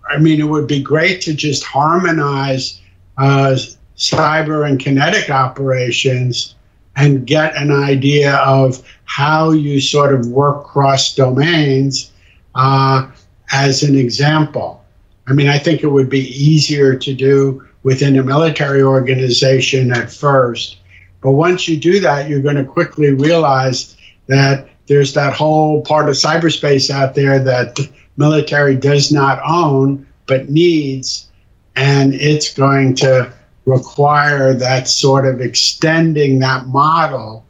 I 0.10 0.18
mean, 0.18 0.40
it 0.40 0.50
would 0.50 0.68
be 0.68 0.82
great 0.82 1.22
to 1.22 1.36
just 1.36 1.64
harmonize 1.64 2.82
uh, 3.20 3.56
cyber 3.96 4.68
and 4.68 4.80
kinetic 4.80 5.30
operations 5.30 6.56
and 6.96 7.28
get 7.28 7.56
an 7.56 7.72
idea 7.72 8.36
of 8.36 8.82
how 9.06 9.52
you 9.52 9.82
sort 9.82 10.14
of 10.14 10.28
work 10.28 10.66
cross 10.66 11.14
domains. 11.14 12.12
Uh, 12.56 13.12
as 13.52 13.84
an 13.84 13.98
example. 13.98 14.84
I 15.28 15.34
mean, 15.34 15.48
I 15.48 15.58
think 15.58 15.84
it 15.84 15.88
would 15.88 16.10
be 16.10 16.28
easier 16.30 16.96
to 16.96 17.14
do 17.14 17.66
within 17.84 18.18
a 18.18 18.24
military 18.24 18.82
organization 18.82 19.92
at 19.92 20.12
first. 20.12 20.78
But 21.22 21.32
once 21.32 21.68
you 21.68 21.78
do 21.78 22.00
that, 22.02 22.30
you're 22.30 22.42
going 22.42 22.56
to 22.56 22.64
quickly 22.64 23.14
realize 23.14 23.98
that 24.28 24.68
there's 24.88 25.14
that 25.14 25.34
whole 25.34 25.82
part 25.82 26.10
of 26.10 26.16
cyberspace 26.16 26.90
out 26.90 27.16
there 27.16 27.40
that 27.40 27.76
the 27.76 27.90
military 28.18 28.76
does 28.76 29.12
not 29.12 29.40
own 29.48 30.06
but 30.28 30.50
needs. 30.50 31.28
And 31.76 32.14
it's 32.14 32.54
going 32.54 32.96
to 32.96 33.32
require 33.66 34.54
that 34.54 34.88
sort 34.88 35.26
of 35.26 35.42
extending 35.42 36.40
that 36.40 36.68
model 36.68 37.46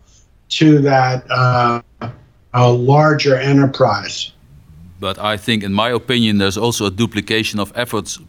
to 0.50 0.80
that 0.80 1.30
uh, 1.30 1.82
a 2.54 2.72
larger 2.72 3.36
enterprise. 3.36 4.32
But 5.00 5.18
I 5.20 5.38
think, 5.38 5.64
in 5.64 5.74
my 5.74 5.90
opinion, 5.90 6.38
there's 6.38 6.58
also 6.58 6.86
a 6.86 6.92
duplication 6.92 7.60
of 7.60 7.72
efforts 7.76 8.20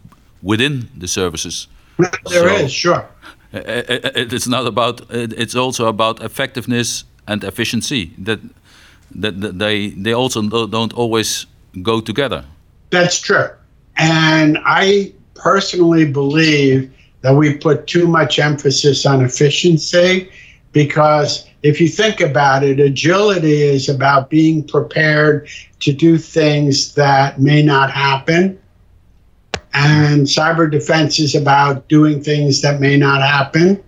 within 0.42 0.88
the 0.98 1.06
services. 1.06 1.68
There 1.98 2.10
so 2.24 2.46
is, 2.46 2.72
sure. 2.72 3.08
It's 3.52 4.48
not 4.48 4.66
about. 4.66 5.00
It's 5.10 5.54
also 5.54 5.86
about 5.86 6.22
effectiveness 6.22 7.04
and 7.26 7.44
efficiency. 7.44 8.12
That 8.18 8.40
that, 9.14 9.40
that 9.40 9.58
they 9.58 9.90
they 9.90 10.12
also 10.12 10.42
don't 10.66 10.92
always 10.92 11.46
go 11.82 12.00
together. 12.00 12.44
That's 12.90 13.20
true. 13.20 13.48
And 13.96 14.58
I 14.64 15.12
personally 15.34 16.10
believe 16.10 16.90
that 17.22 17.34
we 17.34 17.56
put 17.56 17.86
too 17.86 18.06
much 18.06 18.38
emphasis 18.38 19.06
on 19.06 19.24
efficiency 19.24 20.30
because 20.72 21.48
if 21.62 21.80
you 21.80 21.88
think 21.88 22.20
about 22.20 22.62
it, 22.62 22.78
agility 22.78 23.62
is 23.62 23.88
about 23.88 24.30
being 24.30 24.62
prepared 24.62 25.48
to 25.80 25.92
do 25.92 26.18
things 26.18 26.94
that 26.94 27.40
may 27.40 27.62
not 27.62 27.90
happen. 27.90 28.58
And 29.72 30.26
cyber 30.26 30.70
defense 30.70 31.18
is 31.18 31.34
about 31.34 31.88
doing 31.88 32.22
things 32.22 32.62
that 32.62 32.80
may 32.80 32.96
not 32.96 33.20
happen. 33.22 33.82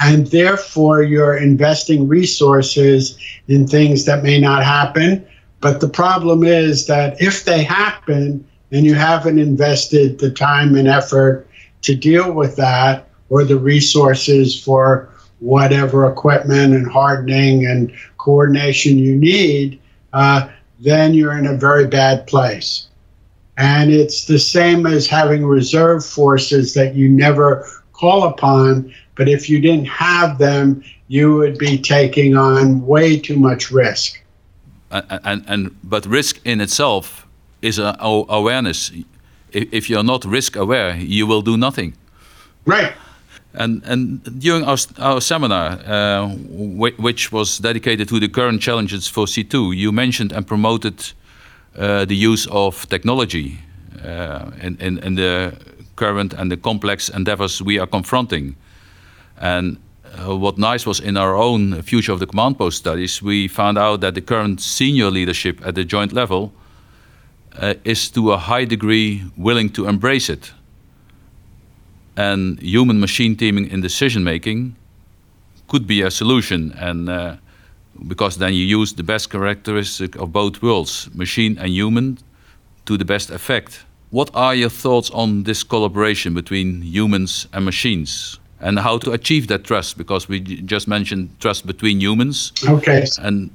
And 0.00 0.26
therefore, 0.26 1.02
you're 1.02 1.36
investing 1.36 2.08
resources 2.08 3.18
in 3.48 3.66
things 3.66 4.04
that 4.06 4.22
may 4.22 4.40
not 4.40 4.64
happen. 4.64 5.26
But 5.60 5.80
the 5.80 5.88
problem 5.88 6.44
is 6.44 6.86
that 6.86 7.20
if 7.20 7.44
they 7.44 7.62
happen 7.62 8.46
and 8.72 8.84
you 8.84 8.94
haven't 8.94 9.38
invested 9.38 10.18
the 10.18 10.30
time 10.30 10.74
and 10.74 10.88
effort 10.88 11.45
to 11.86 11.94
deal 11.94 12.32
with 12.32 12.56
that 12.56 13.08
or 13.28 13.44
the 13.44 13.58
resources 13.58 14.60
for 14.62 15.08
whatever 15.38 16.10
equipment 16.10 16.74
and 16.74 16.90
hardening 16.90 17.66
and 17.66 17.92
coordination 18.18 18.98
you 18.98 19.16
need, 19.16 19.80
uh, 20.12 20.48
then 20.80 21.14
you're 21.14 21.38
in 21.38 21.46
a 21.46 21.56
very 21.56 21.86
bad 21.86 22.26
place. 22.26 22.88
And 23.56 23.90
it's 23.90 24.26
the 24.26 24.38
same 24.38 24.86
as 24.86 25.06
having 25.06 25.46
reserve 25.46 26.04
forces 26.04 26.74
that 26.74 26.94
you 26.94 27.08
never 27.08 27.66
call 27.92 28.24
upon. 28.24 28.92
But 29.14 29.28
if 29.28 29.48
you 29.48 29.60
didn't 29.60 29.86
have 29.86 30.38
them, 30.38 30.82
you 31.08 31.34
would 31.36 31.56
be 31.56 31.78
taking 31.78 32.36
on 32.36 32.84
way 32.84 33.18
too 33.18 33.38
much 33.38 33.70
risk. 33.70 34.20
And, 34.90 35.20
and, 35.24 35.44
and 35.46 35.76
but 35.84 36.04
risk 36.04 36.40
in 36.44 36.60
itself 36.60 37.26
is 37.62 37.78
a, 37.78 37.96
awareness. 38.00 38.90
If, 39.52 39.88
you're 39.88 40.02
not 40.02 40.24
risk 40.24 40.56
aware, 40.56 40.96
you 40.96 41.26
will 41.26 41.42
do 41.42 41.56
nothing. 41.56 41.94
Right. 42.64 42.92
And, 43.54 43.82
and 43.84 44.40
during 44.40 44.64
our, 44.64 44.76
our 44.98 45.20
seminar, 45.20 45.78
uh, 45.86 46.28
which 46.28 47.32
was 47.32 47.58
dedicated 47.58 48.08
to 48.08 48.20
the 48.20 48.28
current 48.28 48.60
challenges 48.60 49.08
for 49.08 49.24
C2, 49.24 49.74
you 49.74 49.92
mentioned 49.92 50.32
and 50.32 50.46
promoted 50.46 51.12
uh, 51.76 52.04
the 52.04 52.16
use 52.16 52.46
of 52.50 52.86
technology 52.88 53.58
uh, 54.04 54.50
in, 54.60 54.76
in, 54.78 54.98
in, 54.98 55.14
the 55.14 55.56
current 55.96 56.34
and 56.34 56.50
the 56.50 56.56
complex 56.56 57.08
endeavors 57.08 57.62
we 57.62 57.78
are 57.78 57.86
confronting. 57.86 58.56
And 59.40 59.78
uh, 60.18 60.36
what 60.36 60.58
nice 60.58 60.86
was 60.86 61.00
in 61.00 61.16
our 61.16 61.34
own 61.34 61.82
Future 61.82 62.12
of 62.12 62.20
the 62.20 62.26
Command 62.26 62.58
Post 62.58 62.78
studies, 62.78 63.22
we 63.22 63.48
found 63.48 63.78
out 63.78 64.00
that 64.00 64.14
the 64.14 64.20
current 64.20 64.60
senior 64.60 65.10
leadership 65.10 65.66
at 65.66 65.74
the 65.74 65.84
joint 65.84 66.12
level 66.12 66.52
uh, 67.60 67.74
is 67.84 68.10
to 68.10 68.32
a 68.32 68.36
high 68.36 68.64
degree 68.64 69.22
willing 69.36 69.70
to 69.70 69.86
embrace 69.86 70.28
it. 70.28 70.52
And 72.16 72.60
human 72.60 73.00
machine 73.00 73.36
teaming 73.36 73.70
in 73.70 73.80
decision 73.80 74.24
making 74.24 74.76
could 75.68 75.86
be 75.86 76.02
a 76.02 76.10
solution. 76.10 76.72
And 76.78 77.08
uh, 77.08 77.36
because 78.08 78.38
then 78.38 78.54
you 78.54 78.64
use 78.64 78.94
the 78.94 79.02
best 79.02 79.30
characteristic 79.30 80.16
of 80.16 80.32
both 80.32 80.62
worlds 80.62 81.08
machine 81.14 81.58
and 81.58 81.68
human 81.68 82.18
to 82.86 82.96
the 82.96 83.04
best 83.04 83.30
effect. 83.30 83.84
What 84.10 84.30
are 84.34 84.54
your 84.54 84.70
thoughts 84.70 85.10
on 85.10 85.42
this 85.42 85.62
collaboration 85.62 86.32
between 86.34 86.82
humans 86.82 87.48
and 87.52 87.64
machines? 87.64 88.38
And 88.60 88.78
how 88.78 88.98
to 88.98 89.12
achieve 89.12 89.48
that 89.48 89.64
trust? 89.64 89.98
Because 89.98 90.28
we 90.28 90.40
just 90.40 90.88
mentioned 90.88 91.28
trust 91.40 91.66
between 91.66 92.00
humans. 92.00 92.52
Okay. 92.66 93.04
And 93.20 93.50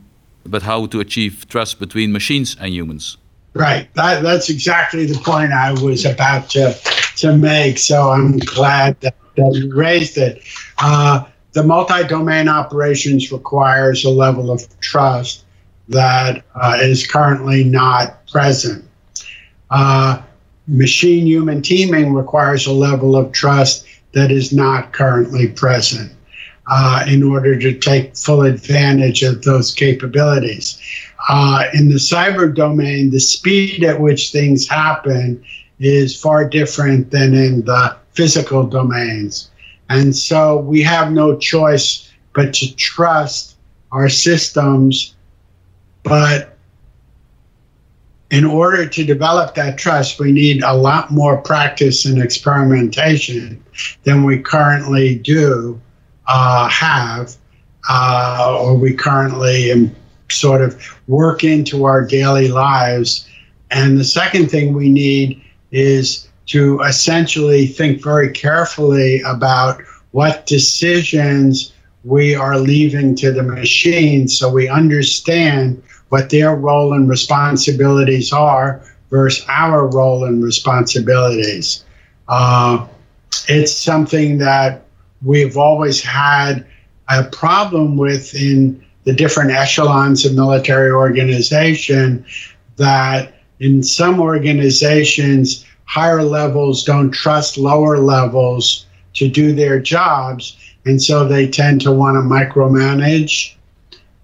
but 0.45 0.61
how 0.61 0.87
to 0.87 0.99
achieve 0.99 1.47
trust 1.47 1.79
between 1.79 2.11
machines 2.11 2.55
and 2.59 2.73
humans 2.73 3.17
right 3.53 3.93
that, 3.95 4.23
that's 4.23 4.49
exactly 4.49 5.05
the 5.05 5.19
point 5.19 5.51
i 5.51 5.71
was 5.71 6.05
about 6.05 6.49
to 6.49 6.73
to 7.21 7.37
make. 7.37 7.77
So 7.77 8.09
I'm 8.09 8.39
glad 8.39 8.99
that, 9.01 9.15
that 9.35 9.53
you 9.53 9.73
raised 9.73 10.17
it. 10.17 10.43
Uh, 10.79 11.25
the 11.53 11.63
multi 11.63 12.03
domain 12.07 12.47
operations 12.47 13.31
requires 13.31 14.03
a 14.05 14.09
level 14.09 14.51
of 14.51 14.67
trust 14.79 15.45
that 15.89 16.43
uh, 16.55 16.77
is 16.81 17.05
currently 17.05 17.63
not 17.63 18.25
present. 18.27 18.85
Uh, 19.69 20.21
machine 20.67 21.25
human 21.25 21.61
teaming 21.61 22.13
requires 22.13 22.65
a 22.65 22.71
level 22.71 23.15
of 23.15 23.31
trust 23.31 23.85
that 24.13 24.31
is 24.31 24.53
not 24.53 24.93
currently 24.93 25.47
present 25.47 26.11
uh, 26.67 27.03
in 27.07 27.23
order 27.23 27.57
to 27.59 27.77
take 27.77 28.15
full 28.15 28.41
advantage 28.41 29.23
of 29.23 29.41
those 29.43 29.73
capabilities. 29.73 30.79
Uh, 31.33 31.63
in 31.73 31.87
the 31.87 31.95
cyber 31.95 32.53
domain, 32.53 33.09
the 33.09 33.19
speed 33.19 33.85
at 33.85 34.01
which 34.01 34.33
things 34.33 34.67
happen 34.67 35.41
is 35.79 36.13
far 36.13 36.43
different 36.43 37.09
than 37.09 37.33
in 37.33 37.63
the 37.63 37.95
physical 38.11 38.65
domains. 38.67 39.49
And 39.87 40.13
so 40.13 40.57
we 40.57 40.83
have 40.83 41.13
no 41.13 41.37
choice 41.37 42.11
but 42.33 42.53
to 42.55 42.75
trust 42.75 43.55
our 43.93 44.09
systems. 44.09 45.15
But 46.03 46.57
in 48.29 48.43
order 48.43 48.85
to 48.85 49.05
develop 49.05 49.55
that 49.55 49.77
trust, 49.77 50.19
we 50.19 50.33
need 50.33 50.63
a 50.63 50.75
lot 50.75 51.11
more 51.11 51.37
practice 51.37 52.03
and 52.03 52.21
experimentation 52.21 53.63
than 54.03 54.25
we 54.25 54.37
currently 54.37 55.15
do 55.15 55.79
uh, 56.27 56.67
have, 56.67 57.37
uh, 57.89 58.57
or 58.59 58.75
we 58.75 58.93
currently 58.93 59.95
sort 60.33 60.61
of 60.61 60.81
work 61.07 61.43
into 61.43 61.85
our 61.85 62.05
daily 62.05 62.47
lives. 62.47 63.27
And 63.69 63.97
the 63.97 64.03
second 64.03 64.49
thing 64.49 64.73
we 64.73 64.89
need 64.89 65.41
is 65.71 66.27
to 66.47 66.81
essentially 66.81 67.65
think 67.65 68.03
very 68.03 68.31
carefully 68.31 69.21
about 69.21 69.81
what 70.11 70.45
decisions 70.45 71.71
we 72.03 72.35
are 72.35 72.57
leaving 72.57 73.15
to 73.15 73.31
the 73.31 73.43
machine 73.43 74.27
so 74.27 74.49
we 74.49 74.67
understand 74.67 75.81
what 76.09 76.29
their 76.29 76.55
role 76.55 76.93
and 76.93 77.09
responsibilities 77.09 78.33
are 78.33 78.81
versus 79.09 79.45
our 79.47 79.87
role 79.87 80.25
and 80.25 80.43
responsibilities. 80.43 81.85
Uh, 82.27 82.85
it's 83.47 83.73
something 83.73 84.37
that 84.39 84.85
we've 85.23 85.57
always 85.57 86.01
had 86.01 86.65
a 87.09 87.23
problem 87.25 87.97
with 87.97 88.33
in 88.35 88.83
the 89.03 89.13
different 89.13 89.51
echelons 89.51 90.25
of 90.25 90.35
military 90.35 90.91
organization 90.91 92.25
that 92.77 93.33
in 93.59 93.83
some 93.83 94.19
organizations, 94.19 95.65
higher 95.85 96.23
levels 96.23 96.83
don't 96.83 97.11
trust 97.11 97.57
lower 97.57 97.97
levels 97.97 98.85
to 99.13 99.27
do 99.27 99.53
their 99.53 99.79
jobs. 99.79 100.57
And 100.85 101.01
so 101.01 101.27
they 101.27 101.47
tend 101.47 101.81
to 101.81 101.91
want 101.91 102.15
to 102.15 102.21
micromanage. 102.21 103.55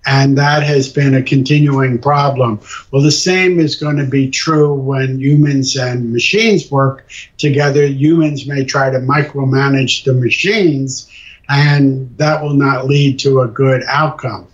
And 0.05 0.37
that 0.37 0.63
has 0.63 0.91
been 0.91 1.13
a 1.13 1.21
continuing 1.21 1.99
problem. 1.99 2.61
Well, 2.91 3.01
the 3.01 3.11
same 3.11 3.59
is 3.59 3.75
going 3.75 3.97
to 3.97 4.05
be 4.05 4.31
true 4.31 4.73
when 4.73 5.19
humans 5.19 5.75
and 5.75 6.13
machines 6.13 6.71
work 6.71 7.05
together. 7.37 7.85
Humans 7.85 8.47
may 8.47 8.63
try 8.63 8.89
to 8.89 8.99
micromanage 8.99 10.05
the 10.05 10.13
machines, 10.13 11.11
and 11.49 12.09
that 12.17 12.41
will 12.41 12.53
not 12.53 12.87
lead 12.87 13.19
to 13.19 13.41
a 13.41 13.47
good 13.47 13.83
outcome. 13.87 14.47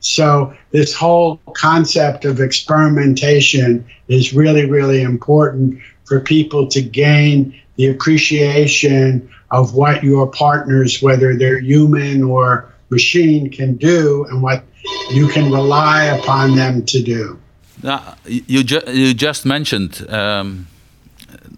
So, 0.00 0.54
this 0.70 0.94
whole 0.94 1.36
concept 1.54 2.24
of 2.24 2.40
experimentation 2.40 3.84
is 4.08 4.32
really, 4.32 4.68
really 4.68 5.02
important 5.02 5.78
for 6.04 6.20
people 6.20 6.66
to 6.68 6.80
gain 6.80 7.54
the 7.76 7.88
appreciation 7.88 9.28
of 9.50 9.74
what 9.74 10.02
your 10.02 10.26
partners, 10.26 11.02
whether 11.02 11.36
they're 11.36 11.60
human 11.60 12.22
or 12.22 12.72
machine, 12.88 13.50
can 13.50 13.76
do 13.76 14.26
and 14.30 14.42
what 14.42 14.64
you 15.10 15.28
can 15.28 15.52
rely 15.52 16.04
upon 16.04 16.56
them 16.56 16.84
to 16.86 17.02
do. 17.02 17.38
Now, 17.82 18.14
you, 18.26 18.62
ju 18.64 18.80
you 18.88 19.14
just 19.14 19.46
mentioned 19.46 20.06
um, 20.10 20.66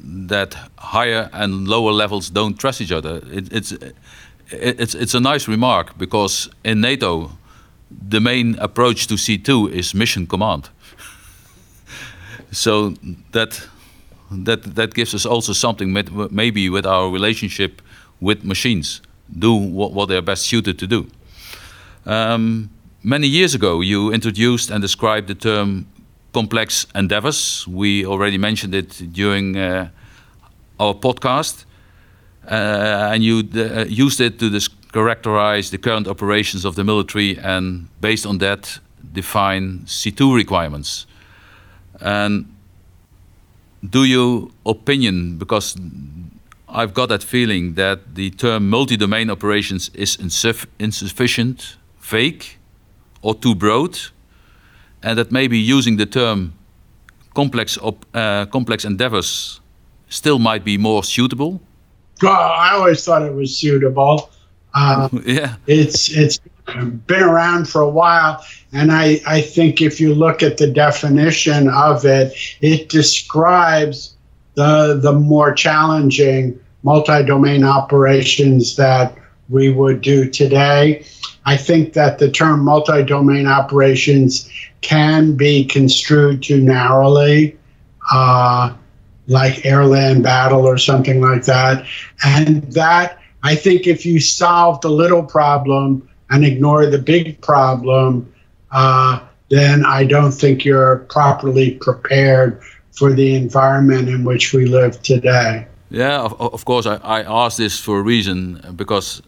that 0.01 0.55
higher 0.79 1.31
and 1.33 1.69
lower 1.69 1.93
levels 1.93 2.31
don't 2.31 2.59
trust 2.59 2.81
each 2.81 2.93
other. 2.93 3.21
It, 3.31 3.53
it's, 3.53 3.73
it, 3.73 3.95
it's, 4.51 4.95
it's 4.95 5.15
a 5.15 5.21
nice 5.21 5.49
remark 5.49 5.99
because 5.99 6.51
in 6.65 6.81
NATO, 6.81 7.31
the 8.09 8.21
main 8.21 8.59
approach 8.59 9.07
to 9.07 9.15
C2 9.15 9.71
is 9.71 9.95
mission 9.95 10.27
command. 10.27 10.69
so 12.51 12.95
that 13.33 13.69
that 14.31 14.63
that 14.75 14.95
gives 14.95 15.15
us 15.15 15.27
also 15.27 15.53
something 15.53 15.95
with, 15.95 16.11
maybe 16.31 16.71
with 16.71 16.87
our 16.87 17.11
relationship 17.11 17.83
with 18.21 18.45
machines 18.45 19.03
do 19.39 19.55
what, 19.55 19.93
what 19.93 20.09
they're 20.09 20.23
best 20.23 20.47
suited 20.47 20.79
to 20.79 20.87
do. 20.87 21.07
Um, 22.07 22.71
many 23.03 23.27
years 23.27 23.55
ago, 23.55 23.81
you 23.81 24.13
introduced 24.13 24.71
and 24.71 24.83
described 24.83 25.29
the 25.29 25.35
term 25.35 25.87
complex 26.33 26.87
endeavors. 26.95 27.67
We 27.69 28.07
already 28.07 28.39
mentioned 28.39 28.75
it 28.75 29.13
during 29.13 29.57
uh, 29.57 29.89
our 30.79 30.95
podcast, 30.95 31.65
uh, 32.51 33.11
and 33.13 33.23
you 33.23 33.49
uh, 33.55 33.85
used 33.89 34.21
it 34.21 34.39
to 34.41 34.51
characterize 34.93 35.71
the 35.71 35.79
current 35.79 36.07
operations 36.07 36.65
of 36.65 36.75
the 36.75 36.85
military 36.85 37.39
and 37.39 37.89
based 38.01 38.27
on 38.27 38.39
that 38.39 38.79
define 39.13 39.81
C2 39.87 40.35
requirements. 40.35 41.07
And 42.01 42.55
do 43.89 44.05
you 44.05 44.53
opinion, 44.65 45.39
because 45.39 45.77
I've 46.69 46.95
got 46.95 47.09
that 47.09 47.23
feeling 47.23 47.75
that 47.75 48.15
the 48.15 48.31
term 48.31 48.71
multi-domain 48.71 49.31
operations 49.31 49.91
is 49.95 50.17
insuff 50.17 50.67
insufficient, 50.79 51.77
vague, 52.01 52.45
or 53.23 53.35
too 53.35 53.55
broad, 53.55 53.99
and 55.03 55.19
that 55.19 55.33
maybe 55.33 55.59
using 55.59 55.97
the 55.97 56.07
term 56.07 56.55
complex, 57.35 57.79
uh, 58.15 58.47
complex 58.47 58.85
endeavors 58.85 59.61
still 60.09 60.39
might 60.39 60.65
be 60.65 60.79
more 60.79 61.03
suitable? 61.03 61.61
Well, 62.23 62.33
I 62.33 62.73
always 62.75 63.05
thought 63.05 63.23
it 63.23 63.35
was 63.35 63.57
suitable. 63.57 64.31
Uh, 64.75 65.09
yeah, 65.27 65.57
it's 65.67 66.11
it's 66.11 66.39
been 67.07 67.23
around 67.23 67.69
for 67.69 67.81
a 67.81 67.89
while, 67.89 68.45
and 68.73 68.93
I 68.93 69.21
I 69.27 69.41
think 69.41 69.81
if 69.81 70.01
you 70.01 70.15
look 70.15 70.43
at 70.43 70.57
the 70.59 70.67
definition 70.67 71.69
of 71.69 72.05
it, 72.05 72.35
it 72.61 72.89
describes 72.89 74.15
the 74.55 74.99
the 75.03 75.13
more 75.13 75.53
challenging 75.53 76.59
multi-domain 76.83 77.65
operations 77.65 78.77
that 78.77 79.17
we 79.49 79.71
would 79.71 80.01
do 80.01 80.29
today. 80.29 81.05
I 81.45 81.57
think 81.57 81.93
that 81.95 82.19
the 82.19 82.31
term 82.31 82.65
multi-domain 82.65 83.47
operations 83.47 84.49
can 84.81 85.37
be 85.37 85.65
construed 85.65 86.43
too 86.43 86.61
narrowly. 86.61 87.57
Uh, 88.11 88.75
like 89.29 89.65
air 89.65 89.85
land 89.85 90.23
battle 90.23 90.67
or 90.67 90.79
something 90.79 91.21
like 91.21 91.45
that. 91.45 91.87
And 92.25 92.63
that, 92.73 93.19
I 93.43 93.55
think, 93.55 93.87
if 93.87 94.07
you 94.07 94.21
solve 94.21 94.81
the 94.81 94.91
little 94.91 95.23
problem 95.23 96.09
and 96.31 96.45
ignore 96.45 96.87
the 96.87 96.99
big 96.99 97.41
problem, 97.41 98.33
uh, 98.71 99.21
then 99.49 99.85
I 99.85 100.05
don't 100.05 100.33
think 100.33 100.65
you're 100.65 100.99
properly 101.11 101.73
prepared 101.73 102.63
for 102.93 103.13
the 103.13 103.35
environment 103.35 104.09
in 104.09 104.25
which 104.25 104.53
we 104.53 104.67
live 104.67 105.03
today. 105.03 105.67
Yeah, 105.91 106.21
of, 106.21 106.41
of 106.41 106.65
course, 106.65 106.87
I, 106.87 106.97
I 106.97 107.23
ask 107.45 107.59
this 107.59 107.79
for 107.79 107.99
a 107.99 108.03
reason 108.03 108.75
because 108.77 109.23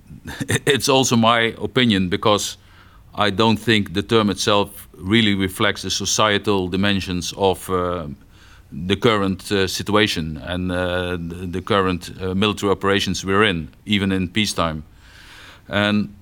it's 0.66 0.88
also 0.88 1.16
my 1.16 1.54
opinion 1.58 2.08
because 2.08 2.58
I 3.14 3.30
don't 3.30 3.56
think 3.56 3.94
the 3.94 4.02
term 4.02 4.30
itself 4.30 4.88
really 4.94 5.34
reflects 5.34 5.82
the 5.82 5.90
societal 5.90 6.68
dimensions 6.68 7.32
of 7.36 7.68
uh, 7.70 8.08
the 8.72 8.96
current 8.96 9.52
uh, 9.52 9.66
situation 9.66 10.38
and 10.38 10.72
uh, 10.72 11.16
the, 11.18 11.60
current 11.60 12.10
uh, 12.20 12.34
military 12.34 12.72
operations 12.72 13.24
we're 13.24 13.44
in, 13.44 13.68
even 13.84 14.10
in 14.12 14.28
peacetime. 14.28 14.82
And 15.68 16.14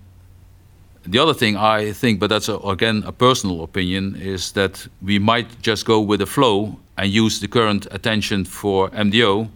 the 1.07 1.19
other 1.19 1.35
thing 1.35 1.57
I 1.57 1.93
think, 1.93 2.21
but 2.21 2.29
that's 2.29 2.49
a, 2.49 2.57
again 2.59 3.05
a 3.07 3.13
personal 3.13 3.63
opinion, 3.63 4.17
is 4.17 4.53
that 4.53 4.87
we 5.03 5.19
might 5.19 5.63
just 5.63 5.87
go 5.87 6.01
with 6.01 6.21
the 6.21 6.27
flow 6.27 6.79
and 6.99 7.11
use 7.11 7.41
the 7.41 7.49
current 7.49 7.87
attention 7.91 8.45
for 8.45 8.91
MDO 8.91 9.49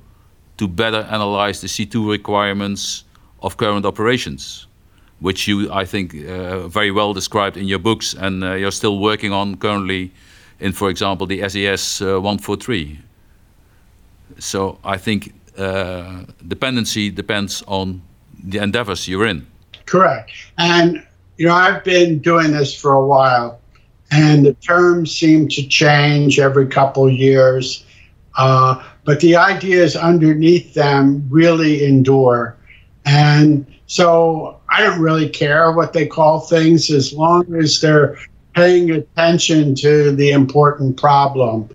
to 0.57 0.69
better 0.69 1.07
analyze 1.11 1.61
the 1.61 1.67
C2 1.67 2.09
requirements 2.09 3.05
of 3.43 3.57
current 3.57 3.85
operations, 3.85 4.67
which 5.21 5.49
you, 5.49 5.71
I 5.73 5.85
think, 5.85 6.15
uh, 6.15 6.69
very 6.69 6.93
well 6.93 7.13
described 7.13 7.57
in 7.57 7.67
your 7.67 7.81
books 7.81 8.15
and 8.15 8.45
uh, 8.45 8.55
you're 8.55 8.71
still 8.71 9.01
working 9.01 9.33
on 9.33 9.57
currently 9.57 10.13
in, 10.61 10.73
for 10.73 10.91
example, 10.91 11.27
the 11.27 11.49
SAS 11.49 12.01
uh, 12.01 12.21
143. 12.21 12.99
So 14.39 14.79
I 14.85 14.97
think 14.97 15.33
uh, 15.59 16.25
dependency 16.47 17.11
depends 17.11 17.63
on 17.67 18.03
the 18.43 18.59
endeavors 18.59 19.07
you're 19.09 19.27
in. 19.27 19.47
Correct. 19.87 20.33
And, 20.59 21.05
you 21.37 21.47
know, 21.47 21.55
I've 21.55 21.85
been 21.85 22.19
doing 22.19 22.53
this 22.53 22.75
for 22.75 22.93
a 22.93 23.07
while, 23.07 23.61
and 24.11 24.45
the 24.47 24.55
terms 24.55 25.17
seem 25.17 25.49
to 25.49 25.67
change 25.67 26.39
every 26.39 26.67
couple 26.67 27.09
years. 27.11 27.85
Uh, 28.37 28.83
but 29.05 29.21
the 29.21 29.37
ideas 29.37 29.95
underneath 29.97 30.75
them 30.75 31.27
really 31.31 31.85
endure. 31.85 32.57
And 33.05 33.67
so 33.87 34.59
I 34.71 34.83
don't 34.83 35.01
really 35.01 35.29
care 35.29 35.71
what 35.73 35.93
they 35.93 36.07
call 36.07 36.41
things 36.41 36.91
as 36.91 37.13
long 37.13 37.55
as 37.55 37.81
they're 37.81 38.17
paying 38.55 38.91
attention 38.91 39.75
to 39.77 40.13
the 40.13 40.31
important 40.31 40.97
problem. 40.97 41.69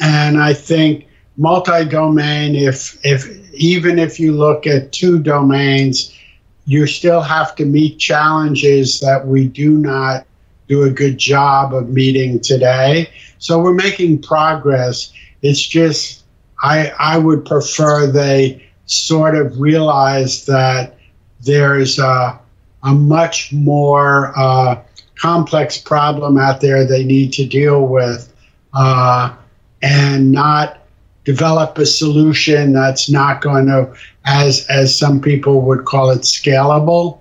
And 0.00 0.40
I 0.40 0.54
think 0.54 1.06
multi-domain, 1.36 2.54
if 2.54 2.98
if 3.04 3.26
even 3.54 3.98
if 3.98 4.18
you 4.20 4.32
look 4.32 4.66
at 4.66 4.92
two 4.92 5.18
domains, 5.18 6.16
you 6.64 6.86
still 6.86 7.20
have 7.20 7.54
to 7.56 7.64
meet 7.64 7.98
challenges 7.98 9.00
that 9.00 9.26
we 9.26 9.46
do 9.46 9.76
not 9.76 10.26
do 10.68 10.84
a 10.84 10.90
good 10.90 11.18
job 11.18 11.74
of 11.74 11.88
meeting 11.88 12.38
today. 12.40 13.10
So 13.38 13.58
we're 13.58 13.74
making 13.74 14.22
progress. 14.22 15.12
It's 15.42 15.60
just 15.60 16.24
I 16.62 16.92
I 16.98 17.18
would 17.18 17.44
prefer 17.44 18.06
they 18.06 18.62
sort 18.86 19.36
of 19.36 19.60
realize 19.60 20.46
that 20.46 20.96
there's 21.40 21.98
a, 21.98 22.38
a 22.82 22.92
much 22.92 23.52
more 23.52 24.32
uh, 24.36 24.76
complex 25.20 25.76
problem 25.76 26.38
out 26.38 26.60
there 26.60 26.86
they 26.86 27.04
need 27.04 27.32
to 27.32 27.44
deal 27.44 27.86
with 27.86 28.32
uh, 28.72 29.34
and 29.82 30.32
not 30.32 30.78
develop 31.24 31.76
a 31.78 31.84
solution 31.84 32.72
that's 32.72 33.10
not 33.10 33.42
going 33.42 33.66
to 33.66 33.92
as 34.24 34.66
as 34.68 34.96
some 34.96 35.20
people 35.20 35.60
would 35.62 35.84
call 35.84 36.10
it 36.10 36.22
scalable. 36.22 37.20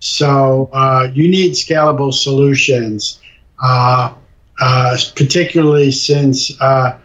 So 0.00 0.68
uh, 0.72 1.08
you 1.12 1.28
need 1.28 1.52
scalable 1.52 2.12
solutions 2.12 3.20
uh, 3.62 4.12
uh 4.60 4.96
particularly 5.16 5.90
since 5.90 6.60
uh, 6.60 6.98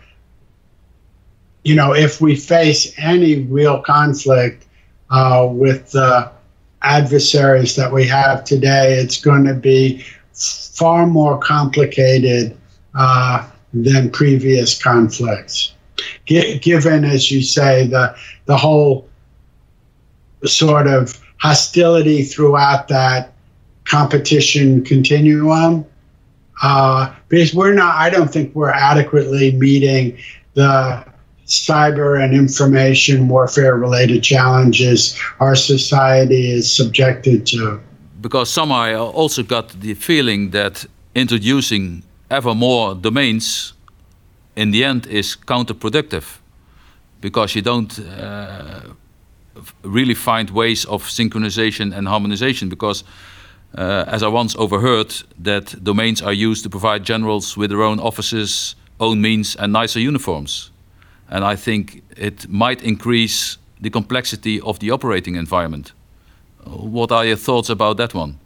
you 1.64 1.76
know 1.76 1.94
if 1.94 2.20
we 2.20 2.36
face 2.36 2.94
any 2.98 3.42
real 3.44 3.82
conflict 3.82 4.66
uh, 5.12 5.48
with 5.50 5.92
the 5.92 6.32
adversaries 6.82 7.76
that 7.76 7.92
we 7.92 8.06
have 8.08 8.44
today, 8.44 9.00
it's 9.00 9.20
going 9.20 9.44
to 9.46 9.54
be 9.54 10.06
far 10.34 11.06
more 11.06 11.38
complicated 11.40 12.58
uh, 12.96 13.48
than 13.74 14.10
previous 14.10 14.82
conflicts. 14.82 15.74
G- 16.26 16.60
given, 16.60 17.04
as 17.04 17.32
you 17.32 17.42
say, 17.42 17.88
the 17.88 18.16
the 18.46 18.56
whole 18.58 19.08
sort 20.46 20.88
of 20.88 21.20
hostility 21.38 22.24
throughout 22.24 22.88
that 22.88 23.34
competition 23.84 24.84
continuum, 24.84 25.86
uh, 26.62 27.14
because 27.28 27.54
we're 27.54 27.74
not. 27.74 27.96
I 27.96 28.10
don't 28.10 28.32
think 28.32 28.56
we're 28.56 28.72
adequately 28.72 29.52
meeting 29.52 30.18
the 30.54 31.06
cyber 31.50 32.24
and 32.24 32.34
information 32.34 33.28
warfare 33.28 33.76
related 33.76 34.24
challenges 34.24 35.20
our 35.40 35.56
society 35.56 36.52
is 36.52 36.72
subjected 36.72 37.46
to. 37.48 37.80
Because 38.22 38.50
somehow 38.50 38.82
I 38.82 38.96
also 38.96 39.44
got 39.44 39.70
the 39.82 39.96
feeling 39.96 40.52
that 40.52 40.86
introducing 41.16 42.04
ever 42.30 42.54
more 42.54 42.94
domains 42.94 43.74
in 44.56 44.72
the 44.72 44.84
end 44.84 45.08
is 45.08 45.36
counterproductive 45.36 46.40
because 47.22 47.56
you 47.56 47.62
don't 47.62 48.00
uh, 48.00 48.82
really 49.84 50.14
find 50.14 50.52
ways 50.52 50.86
of 50.86 51.04
synchronization 51.04 51.98
and 51.98 52.08
harmonization 52.08 52.70
because 52.70 53.04
uh, 53.78 54.04
as 54.08 54.22
I 54.22 54.28
once 54.28 54.56
overheard 54.56 55.14
that 55.40 55.84
domains 55.84 56.22
are 56.22 56.34
used 56.34 56.64
to 56.64 56.70
provide 56.70 57.04
generals 57.04 57.58
with 57.58 57.70
their 57.70 57.82
own 57.82 58.00
offices, 58.00 58.76
own 59.00 59.22
means 59.22 59.56
and 59.56 59.74
nicer 59.74 60.00
uniforms 60.00 60.72
and 61.30 61.44
I 61.44 61.56
think 61.56 62.04
it 62.18 62.48
might 62.50 62.84
increase 62.84 63.58
the 63.80 63.90
complexity 63.90 64.60
of 64.62 64.80
the 64.80 64.92
operating 64.92 65.36
environment. 65.36 65.94
What 66.66 67.12
are 67.12 67.26
your 67.26 67.38
thoughts 67.38 67.70
about 67.70 67.98
that 67.98 68.14
one? 68.14 68.40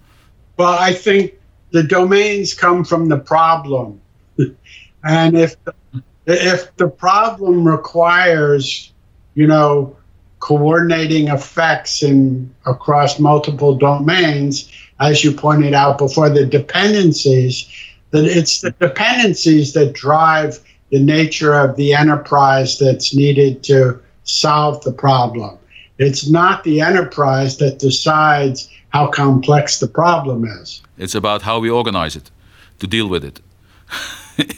Well, 0.58 0.78
I 0.80 0.94
think 0.94 1.34
the 1.72 1.84
domains 1.84 2.54
come 2.54 2.84
from 2.84 3.10
the 3.10 3.18
problem, 3.18 4.00
and 5.04 5.38
if 5.38 5.56
the, 5.64 5.74
if 6.28 6.76
the 6.78 6.88
problem 6.88 7.68
requires, 7.68 8.92
you 9.34 9.48
know, 9.48 9.96
coordinating 10.40 11.30
effects 11.30 12.04
in 12.04 12.54
across 12.66 13.20
multiple 13.20 13.76
domains, 13.76 14.72
as 15.00 15.24
you 15.24 15.32
pointed 15.32 15.74
out 15.74 15.98
before, 15.98 16.30
the 16.30 16.46
dependencies, 16.46 17.66
that 18.12 18.26
it's 18.26 18.62
the 18.62 18.72
dependencies 18.72 19.74
that 19.74 19.94
drive 19.94 20.60
the 20.94 21.00
nature 21.00 21.56
of 21.56 21.76
the 21.76 21.92
enterprise 21.92 22.78
that's 22.78 23.16
needed 23.16 23.64
to 23.64 24.00
solve 24.26 24.84
the 24.84 24.92
problem. 24.92 25.58
It's 25.98 26.30
not 26.30 26.64
the 26.64 26.82
enterprise 26.82 27.58
that 27.58 27.80
decides 27.80 28.70
how 28.90 29.08
complex 29.08 29.80
the 29.80 29.88
problem 29.88 30.46
is. 30.46 30.84
It's 31.00 31.16
about 31.16 31.42
how 31.42 31.60
we 31.60 31.70
organize 31.72 32.16
it 32.16 32.30
to 32.78 32.86
deal 32.86 33.08
with 33.10 33.24
it. 33.26 33.42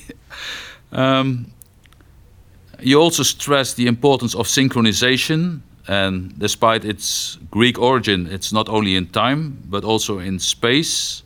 um, 0.91 1.45
you 2.81 2.99
also 2.99 3.23
stress 3.23 3.73
the 3.73 3.87
importance 3.87 4.35
of 4.35 4.45
synchronization, 4.47 5.61
and 5.87 6.37
despite 6.37 6.83
its 6.83 7.37
Greek 7.49 7.79
origin, 7.79 8.27
it's 8.27 8.51
not 8.51 8.67
only 8.67 8.95
in 8.97 9.07
time 9.07 9.57
but 9.69 9.85
also 9.85 10.19
in 10.19 10.39
space. 10.39 11.23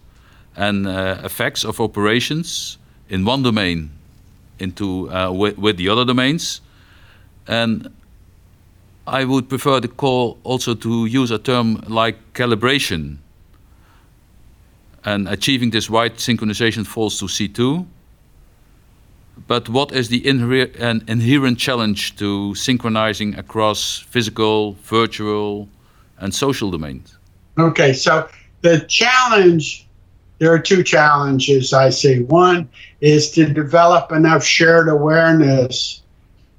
and 0.56 0.88
uh, 0.88 1.16
effects 1.24 1.64
of 1.64 1.80
operations 1.80 2.78
in 3.08 3.24
one 3.24 3.42
domain 3.44 3.90
into 4.60 5.12
uh, 5.12 5.32
with, 5.32 5.58
with 5.58 5.78
the 5.78 5.90
other 5.90 6.06
domains. 6.06 6.62
And 7.48 7.92
I 9.08 9.26
would 9.26 9.50
prefer 9.50 9.80
to 9.80 9.88
call 9.88 10.38
also 10.44 10.76
to 10.76 11.06
use 11.06 11.32
a 11.32 11.40
term 11.40 11.84
like 11.88 12.34
calibration. 12.34 13.18
And 15.04 15.28
achieving 15.28 15.72
this 15.72 15.90
right 15.90 16.14
synchronization 16.14 16.86
falls 16.86 17.18
to 17.20 17.26
C2. 17.26 17.86
But 19.48 19.70
what 19.70 19.92
is 19.94 20.10
the 20.10 20.22
inher 20.22 20.70
an 20.80 21.04
inherent 21.08 21.58
challenge 21.58 22.16
to 22.18 22.54
synchronizing 22.56 23.36
across 23.36 24.00
physical, 24.00 24.74
virtual, 24.84 25.70
and 26.20 26.36
social 26.36 26.70
domains? 26.70 27.18
Okay, 27.58 27.94
so 27.94 28.28
the 28.62 28.82
challenge 28.82 29.88
there 30.40 30.54
are 30.54 30.60
two 30.60 30.84
challenges 30.84 31.74
I 31.74 31.90
see. 31.90 32.24
One 32.24 32.68
is 33.02 33.32
to 33.32 33.46
develop 33.46 34.12
enough 34.12 34.44
shared 34.44 34.90
awareness 34.90 36.02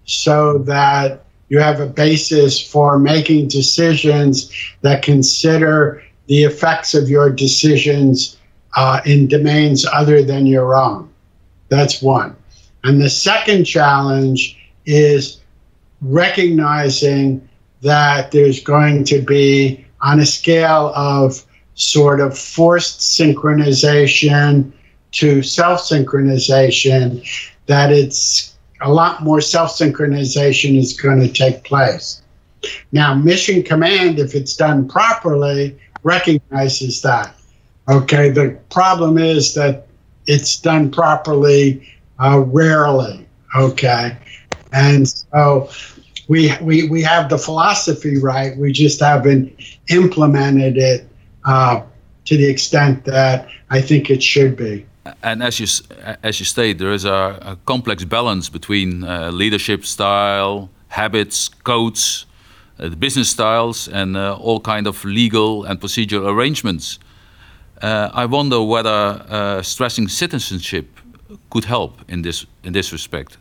so 0.05 0.59
that 0.59 1.25
you 1.49 1.59
have 1.59 1.81
a 1.81 1.87
basis 1.87 2.61
for 2.61 2.99
making 2.99 3.49
decisions 3.49 4.53
that 4.83 5.03
consider 5.03 6.03
the 6.27 6.45
effects 6.45 6.95
of 6.95 7.09
your 7.09 7.31
decisions 7.31 8.37
uh, 8.77 9.01
in 9.05 9.27
domains 9.27 9.85
other 9.93 10.23
than 10.23 10.47
your 10.47 10.77
own. 10.77 11.11
That's 11.69 12.01
one. 12.01 12.37
And 12.85 13.01
the 13.01 13.11
second 13.11 13.65
challenge 13.65 14.57
is 14.87 15.41
recognizing 16.01 17.49
that 17.83 18.31
there's 18.31 18.63
going 18.63 19.05
to 19.05 19.21
be, 19.21 19.85
on 20.03 20.21
a 20.21 20.27
scale 20.27 20.93
of 20.95 21.45
sort 21.81 22.21
of 22.21 22.39
forced 22.39 23.01
synchronization 23.01 24.71
to 25.13 25.43
self 25.43 25.81
synchronization, 25.81 27.27
that 27.67 27.91
it's 27.91 28.59
a 28.83 28.93
lot 28.93 29.23
more 29.23 29.41
self 29.41 29.71
synchronization 29.71 30.77
is 30.77 30.99
going 30.99 31.21
to 31.21 31.33
take 31.33 31.65
place. 31.65 32.23
Now, 32.93 33.15
Mission 33.15 33.63
Command, 33.63 34.19
if 34.19 34.35
it's 34.35 34.55
done 34.55 34.89
properly, 34.89 35.79
recognizes 36.03 37.01
that. 37.01 37.35
Okay, 37.89 38.29
the 38.29 38.59
problem 38.69 39.17
is 39.17 39.55
that 39.55 39.87
it's 40.27 40.61
done 40.61 40.91
properly 40.91 41.89
uh, 42.19 42.41
rarely. 42.41 43.27
Okay, 43.57 44.17
and 44.73 45.09
so 45.09 45.71
we, 46.29 46.53
we 46.61 46.89
we 46.91 47.03
have 47.03 47.31
the 47.31 47.39
philosophy 47.39 48.19
right. 48.19 48.57
We 48.57 48.71
just 48.71 49.01
haven't 49.01 49.51
implemented 49.89 50.77
it 50.77 51.10
uh, 51.45 51.83
to 52.25 52.37
the 52.37 52.49
extent 52.49 53.05
that 53.05 53.49
I 53.71 53.81
think 53.81 54.11
it 54.11 54.23
should 54.23 54.57
be. 54.57 54.87
And 55.23 55.43
as 55.43 55.59
you 55.59 55.67
as 56.23 56.39
you 56.41 56.47
state, 56.47 56.79
there 56.79 56.93
is 56.93 57.05
a, 57.05 57.39
a 57.43 57.59
complex 57.65 58.05
balance 58.05 58.51
between 58.51 59.03
uh, 59.03 59.31
leadership 59.33 59.85
style, 59.85 60.69
habits, 60.89 61.49
codes, 61.49 62.27
uh, 62.79 62.89
the 62.89 62.97
business 62.97 63.31
styles, 63.31 63.89
and 63.89 64.17
uh, 64.17 64.37
all 64.37 64.61
kind 64.61 64.87
of 64.87 65.05
legal 65.05 65.65
and 65.65 65.81
procedural 65.81 66.27
arrangements. 66.29 66.99
Uh, 67.83 68.11
I 68.13 68.27
wonder 68.27 68.63
whether 68.63 69.25
uh, 69.29 69.63
stressing 69.63 70.09
citizenship 70.09 70.87
could 71.49 71.65
help 71.65 71.93
in 72.09 72.23
this 72.23 72.47
in 72.63 72.73
this 72.73 72.93
respect. 72.93 73.39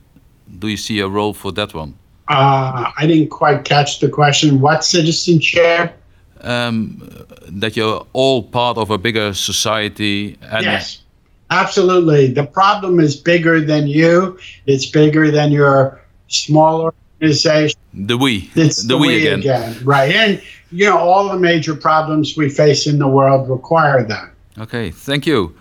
Do 0.60 0.68
you 0.68 0.78
see 0.78 1.00
a 1.02 1.08
role 1.08 1.34
for 1.34 1.52
that 1.52 1.74
one? 1.74 1.94
Uh, 2.30 2.92
I 2.98 3.08
didn't 3.08 3.30
quite 3.30 3.66
catch 3.66 4.00
the 4.00 4.10
question. 4.10 4.62
What 4.62 4.84
citizenship? 4.84 5.99
Um, 6.42 7.02
that 7.48 7.76
you're 7.76 8.06
all 8.14 8.44
part 8.44 8.78
of 8.78 8.90
a 8.90 8.98
bigger 8.98 9.34
society. 9.34 10.38
yes, 10.42 11.02
absolutely. 11.50 12.28
The 12.34 12.46
problem 12.46 13.00
is 13.00 13.16
bigger 13.16 13.62
than 13.62 13.88
you. 13.88 14.38
It's 14.66 14.86
bigger 14.86 15.32
than 15.32 15.52
your 15.52 16.02
smaller 16.28 16.94
organization. 17.22 17.80
The 17.94 18.18
we. 18.18 18.50
It's 18.56 18.84
the, 18.84 18.90
the 18.90 18.98
we, 18.98 19.28
again. 19.28 19.40
again. 19.40 19.84
Right. 19.84 20.14
And, 20.16 20.42
you 20.72 20.86
know, 20.86 20.98
all 20.98 21.30
the 21.30 21.40
major 21.40 21.76
problems 21.76 22.38
we 22.38 22.50
face 22.50 22.88
in 22.88 23.00
the 23.00 23.08
world 23.08 23.50
require 23.50 24.04
that. 24.04 24.30
Okay, 24.58 24.92
thank 24.92 25.26
you. 25.26 25.56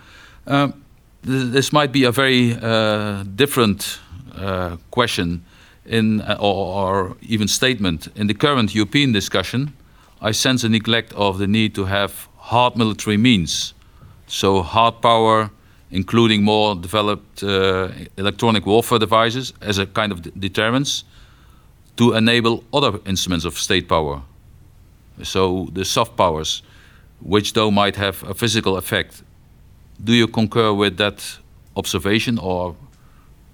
Um, 0.47 0.73
th 1.25 1.51
this 1.51 1.71
might 1.71 1.91
be 1.91 2.05
a 2.05 2.11
very 2.11 2.53
uh, 2.53 3.23
different 3.35 3.99
uh, 4.35 4.77
question 4.89 5.43
in 5.85 6.21
uh, 6.21 6.37
or, 6.39 6.55
or 6.81 7.17
even 7.21 7.47
statement 7.47 8.07
in 8.15 8.27
the 8.27 8.33
current 8.33 8.73
European 8.73 9.11
discussion 9.11 9.73
I 10.21 10.31
sense 10.31 10.63
a 10.63 10.69
neglect 10.69 11.13
of 11.13 11.37
the 11.37 11.47
need 11.47 11.75
to 11.75 11.85
have 11.85 12.27
hard 12.37 12.75
military 12.75 13.17
means. 13.17 13.73
So, 14.27 14.61
hard 14.61 15.01
power, 15.01 15.49
including 15.91 16.43
more 16.43 16.75
developed 16.75 17.43
uh, 17.43 17.89
electronic 18.17 18.65
warfare 18.65 18.99
devices 18.99 19.53
as 19.61 19.77
a 19.77 19.85
kind 19.85 20.11
of 20.11 20.21
deterrence 20.39 21.03
to 21.97 22.13
enable 22.13 22.63
other 22.73 22.99
instruments 23.05 23.45
of 23.45 23.57
state 23.57 23.87
power. 23.87 24.21
So, 25.23 25.69
the 25.73 25.85
soft 25.85 26.15
powers, 26.17 26.63
which 27.21 27.53
though 27.53 27.71
might 27.71 27.95
have 27.95 28.23
a 28.23 28.33
physical 28.33 28.77
effect. 28.77 29.23
Do 30.03 30.13
you 30.13 30.27
concur 30.27 30.73
with 30.73 30.97
that 30.97 31.39
observation 31.75 32.37
or 32.39 32.75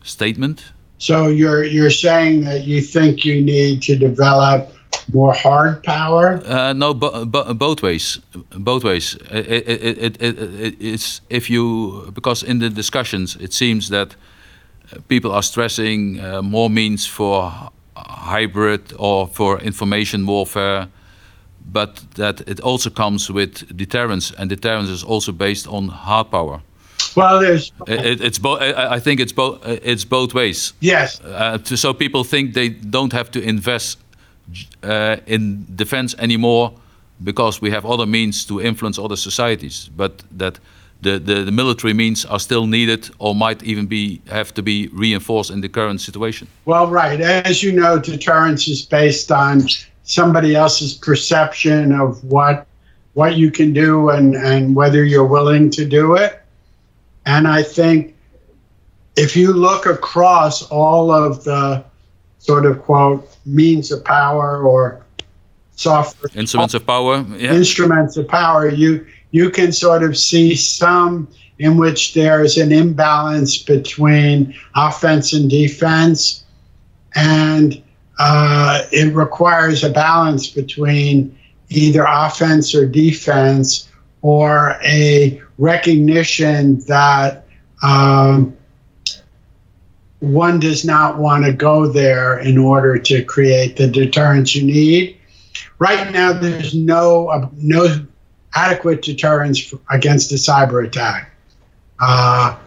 statement? 0.04 0.74
So 0.98 1.28
you're 1.28 1.64
you're 1.64 1.92
saying 1.92 2.46
that 2.46 2.64
you 2.64 2.82
think 2.82 3.26
you 3.26 3.42
need 3.42 3.82
to 3.84 3.96
develop 3.96 4.72
more 5.14 5.34
hard 5.34 5.84
power? 5.84 6.42
Uh, 6.46 6.74
no, 6.74 6.94
bo 6.94 7.26
bo 7.26 7.54
both 7.54 7.82
ways. 7.82 8.20
Both 8.50 8.84
ways. 8.84 9.16
It, 9.32 9.68
it, 9.68 10.22
it, 10.22 10.76
it's 10.80 11.22
if 11.30 11.50
you 11.50 12.12
because 12.14 12.44
in 12.44 12.60
the 12.60 12.70
discussions 12.70 13.36
it 13.36 13.54
seems 13.54 13.90
that 13.90 14.16
people 15.08 15.32
are 15.32 15.44
stressing 15.44 16.20
uh, 16.20 16.42
more 16.42 16.70
means 16.70 17.06
for 17.06 17.52
hybrid 17.96 18.94
or 18.98 19.28
for 19.28 19.60
information 19.62 20.26
warfare, 20.26 20.88
but 21.72 22.04
that 22.16 22.42
it 22.48 22.60
also 22.60 22.90
comes 22.90 23.30
with 23.30 23.78
deterrence, 23.78 24.32
and 24.38 24.50
deterrence 24.50 24.90
is 24.90 25.04
also 25.04 25.32
based 25.32 25.68
on 25.68 25.90
hard 25.90 26.30
power. 26.32 26.62
Well, 27.16 27.40
there's. 27.40 27.72
It, 27.88 28.22
it's 28.22 28.40
both. 28.40 28.62
I 28.62 29.00
think 29.00 29.20
it's 29.20 29.32
both. 29.34 29.66
It's 29.66 30.06
both 30.06 30.34
ways. 30.34 30.74
Yes. 30.82 31.22
Uh, 31.22 31.58
so 31.64 31.94
people 31.94 32.24
think 32.24 32.54
they 32.54 32.70
don't 32.70 33.14
have 33.14 33.32
to 33.32 33.40
invest 33.40 34.00
uh, 34.00 34.05
Uh, 34.84 35.18
in 35.26 35.66
defense 35.76 36.14
anymore 36.20 36.72
because 37.24 37.62
we 37.62 37.72
have 37.72 37.86
other 37.86 38.06
means 38.06 38.46
to 38.46 38.62
influence 38.62 39.00
other 39.00 39.16
societies, 39.16 39.90
but 39.96 40.24
that 40.32 40.60
the, 41.02 41.18
the, 41.20 41.44
the, 41.44 41.52
military 41.52 41.94
means 41.94 42.26
are 42.26 42.40
still 42.40 42.68
needed 42.68 43.10
or 43.20 43.36
might 43.36 43.64
even 43.64 43.86
be 43.86 44.22
have 44.30 44.54
to 44.54 44.62
be 44.62 44.88
reinforced 44.88 45.52
in 45.52 45.62
the 45.62 45.70
current 45.70 46.02
situation. 46.02 46.48
Well, 46.66 46.88
right. 46.88 47.20
As 47.22 47.64
you 47.64 47.72
know, 47.72 48.00
deterrence 48.00 48.68
is 48.68 48.86
based 48.86 49.32
on 49.32 49.68
somebody 50.04 50.56
else's 50.56 50.94
perception 50.94 51.92
of 51.92 52.24
what 52.24 52.68
what 53.14 53.38
you 53.38 53.50
can 53.50 53.72
do 53.72 54.10
and, 54.10 54.36
and 54.36 54.76
whether 54.76 55.04
you're 55.04 55.26
willing 55.28 55.70
to 55.72 55.86
do 55.86 56.16
it. 56.16 56.42
And 57.26 57.48
I 57.48 57.64
think 57.64 58.14
if 59.16 59.38
you 59.38 59.54
look 59.54 59.86
across 59.86 60.64
all 60.64 61.12
of 61.12 61.46
the 61.46 61.84
sort 62.46 62.66
of 62.66 62.82
quote 62.84 63.28
means 63.46 63.92
of 63.92 64.04
power 64.06 64.62
or 64.62 65.04
software 65.76 66.30
instruments 66.36 66.74
of 66.74 66.86
power 66.86 67.26
yeah. 67.38 67.52
instruments 67.54 68.18
of 68.18 68.28
power 68.28 68.70
you 68.70 69.06
you 69.32 69.50
can 69.50 69.72
sort 69.72 70.04
of 70.04 70.16
see 70.16 70.56
some 70.56 71.28
in 71.58 71.78
which 71.78 72.14
there 72.14 72.44
is 72.44 72.58
an 72.58 72.72
imbalance 72.72 73.58
between 73.58 74.56
offense 74.76 75.34
and 75.34 75.50
defense 75.50 76.46
and 77.16 77.82
uh, 78.20 78.84
it 78.92 79.14
requires 79.14 79.84
a 79.84 79.90
balance 79.90 80.48
between 80.48 81.38
either 81.70 82.06
offense 82.08 82.76
or 82.76 82.86
defense 82.86 83.90
or 84.22 84.78
a 84.84 85.42
recognition 85.58 86.80
that 86.82 87.46
um, 87.84 88.56
one 90.26 90.60
does 90.60 90.84
not 90.84 91.18
want 91.18 91.46
to 91.46 91.54
go 91.54 91.88
there 91.88 92.40
in 92.40 92.58
order 92.58 92.98
to 92.98 93.24
create 93.24 93.78
the 93.78 93.88
deterrence 93.88 94.56
you 94.56 94.64
need. 94.64 95.18
Right 95.78 96.12
now, 96.12 96.34
there's 96.34 96.74
no 96.74 97.28
uh, 97.28 97.48
no 97.54 98.06
adequate 98.56 99.02
deterrence 99.02 99.74
against 99.92 100.32
a 100.32 100.36
cyber 100.36 100.86
attack, 100.86 101.32
uh, 102.00 102.58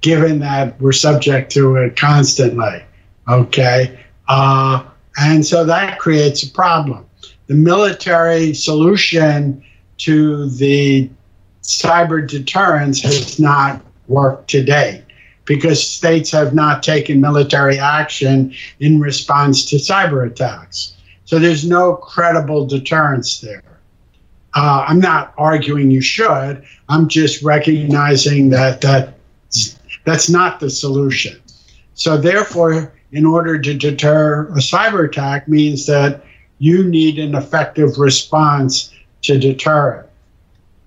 given 0.00 0.40
that 0.40 0.78
we're 0.80 0.92
subject 0.92 1.50
to 1.52 1.76
it 1.76 1.96
constantly. 1.96 2.84
Okay, 3.28 3.98
uh, 4.28 4.84
and 5.18 5.44
so 5.44 5.64
that 5.64 5.98
creates 5.98 6.42
a 6.42 6.50
problem. 6.50 7.06
The 7.46 7.54
military 7.54 8.52
solution 8.52 9.64
to 9.98 10.50
the 10.50 11.08
cyber 11.62 12.28
deterrence 12.28 13.00
has 13.02 13.40
not 13.40 13.80
worked 14.08 14.50
to 14.50 14.62
date 14.62 15.05
because 15.46 15.84
states 15.84 16.30
have 16.32 16.54
not 16.54 16.82
taken 16.82 17.20
military 17.20 17.78
action 17.78 18.52
in 18.80 19.00
response 19.00 19.64
to 19.66 19.76
cyber 19.76 20.26
attacks. 20.26 20.94
So 21.24 21.38
there's 21.38 21.66
no 21.66 21.94
credible 21.94 22.66
deterrence 22.66 23.40
there. 23.40 23.62
Uh, 24.54 24.84
I'm 24.88 25.00
not 25.00 25.34
arguing 25.36 25.90
you 25.90 26.00
should. 26.00 26.64
I'm 26.88 27.08
just 27.08 27.42
recognizing 27.42 28.50
that 28.50 28.80
that 28.80 29.14
that's 30.04 30.30
not 30.30 30.60
the 30.60 30.70
solution. 30.70 31.40
So 31.94 32.16
therefore, 32.16 32.92
in 33.12 33.24
order 33.24 33.58
to 33.58 33.74
deter 33.74 34.48
a 34.48 34.58
cyber 34.58 35.08
attack 35.08 35.48
means 35.48 35.86
that 35.86 36.24
you 36.58 36.84
need 36.84 37.18
an 37.18 37.34
effective 37.34 37.98
response 37.98 38.92
to 39.22 39.38
deter 39.38 40.00
it. 40.00 40.10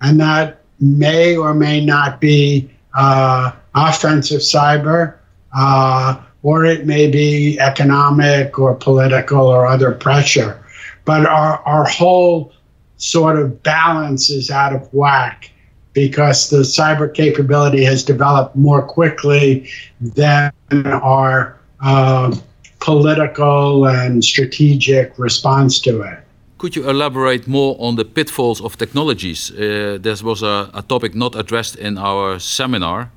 And 0.00 0.18
that 0.20 0.62
may 0.80 1.36
or 1.36 1.54
may 1.54 1.84
not 1.84 2.20
be 2.20 2.70
uh, 2.94 3.52
offensive 3.74 4.40
cyber, 4.40 5.16
uh, 5.56 6.20
or 6.42 6.64
it 6.64 6.86
may 6.86 7.10
be 7.10 7.58
economic 7.60 8.58
or 8.58 8.74
political 8.74 9.46
or 9.46 9.66
other 9.66 9.92
pressure. 9.92 10.62
But 11.04 11.26
our, 11.26 11.58
our 11.66 11.84
whole 11.84 12.52
sort 12.96 13.38
of 13.38 13.62
balance 13.62 14.30
is 14.30 14.50
out 14.50 14.74
of 14.74 14.92
whack 14.92 15.50
because 15.92 16.50
the 16.50 16.58
cyber 16.58 17.12
capability 17.12 17.84
has 17.84 18.04
developed 18.04 18.54
more 18.54 18.82
quickly 18.82 19.68
than 20.00 20.52
our 20.86 21.58
uh, 21.80 22.34
political 22.80 23.86
and 23.86 24.24
strategic 24.24 25.18
response 25.18 25.80
to 25.80 26.02
it. 26.02 26.18
Could 26.58 26.76
you 26.76 26.88
elaborate 26.88 27.48
more 27.48 27.74
on 27.78 27.96
the 27.96 28.04
pitfalls 28.04 28.60
of 28.60 28.76
technologies? 28.76 29.50
Uh, 29.50 29.98
this 30.00 30.22
was 30.22 30.42
a, 30.42 30.70
a, 30.74 30.82
topic 30.82 31.14
not 31.14 31.34
addressed 31.34 31.76
in 31.76 31.96
our 31.96 32.38
seminar. 32.38 33.10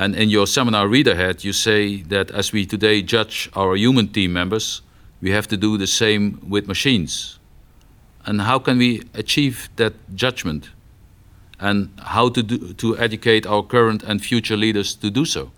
And 0.00 0.16
in 0.16 0.30
your 0.30 0.46
seminar 0.46 0.88
read-ahead, 0.88 1.44
you 1.44 1.52
say 1.52 2.00
that 2.08 2.30
as 2.30 2.52
we 2.52 2.64
today 2.64 3.02
judge 3.02 3.50
our 3.54 3.76
human 3.76 4.08
team 4.08 4.32
members, 4.32 4.80
we 5.20 5.30
have 5.30 5.46
to 5.48 5.58
do 5.58 5.76
the 5.76 5.86
same 5.86 6.40
with 6.48 6.66
machines. 6.66 7.38
And 8.24 8.40
how 8.40 8.58
can 8.60 8.78
we 8.78 9.02
achieve 9.12 9.68
that 9.76 9.92
judgment? 10.14 10.70
And 11.58 11.90
how 11.98 12.30
to, 12.30 12.42
do, 12.42 12.72
to 12.72 12.96
educate 12.96 13.46
our 13.46 13.62
current 13.62 14.02
and 14.02 14.24
future 14.24 14.56
leaders 14.56 14.94
to 14.94 15.10
do 15.10 15.26
so? 15.26 15.50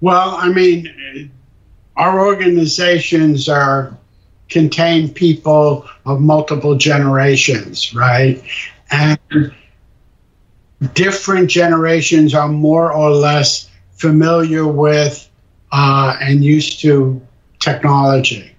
Well, 0.00 0.36
I 0.36 0.50
mean, 0.50 1.32
our 1.96 2.24
organizations 2.24 3.48
are 3.48 3.98
contain 4.50 5.12
people 5.12 5.84
of 6.06 6.20
multiple 6.20 6.76
generations, 6.76 7.92
right? 7.92 8.40
And 8.92 9.18
different 10.94 11.50
generations 11.50 12.34
are 12.34 12.48
more 12.48 12.92
or 12.92 13.10
less 13.10 13.69
familiar 14.00 14.66
with 14.66 15.28
uh, 15.72 16.16
and 16.20 16.42
used 16.42 16.80
to 16.80 17.20
technology. 17.58 18.56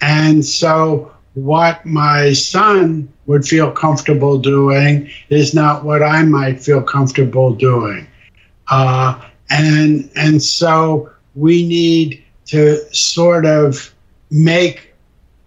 And 0.00 0.44
so, 0.44 1.12
what 1.34 1.86
my 1.86 2.32
son 2.32 3.08
would 3.26 3.46
feel 3.46 3.70
comfortable 3.70 4.38
doing 4.38 5.08
is 5.28 5.54
not 5.54 5.84
what 5.84 6.02
I 6.02 6.22
might 6.24 6.60
feel 6.60 6.82
comfortable 6.82 7.54
doing. 7.54 8.06
Uh, 8.68 9.20
and, 9.48 10.10
and 10.16 10.42
so, 10.42 11.10
we 11.36 11.66
need 11.66 12.24
to 12.46 12.78
sort 12.92 13.46
of 13.46 13.94
make 14.30 14.92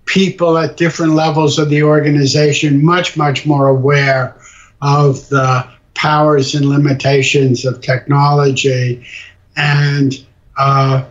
people 0.05 0.57
at 0.57 0.77
different 0.77 1.13
levels 1.13 1.59
of 1.59 1.69
the 1.69 1.83
organization 1.83 2.83
much, 2.83 3.17
much 3.17 3.45
more 3.45 3.67
aware 3.67 4.37
of 4.81 5.27
the 5.29 5.67
powers 5.95 6.55
and 6.55 6.65
limitations 6.65 7.65
of 7.65 7.81
technology. 7.81 9.05
And 9.55 10.13
uh, 10.57 11.05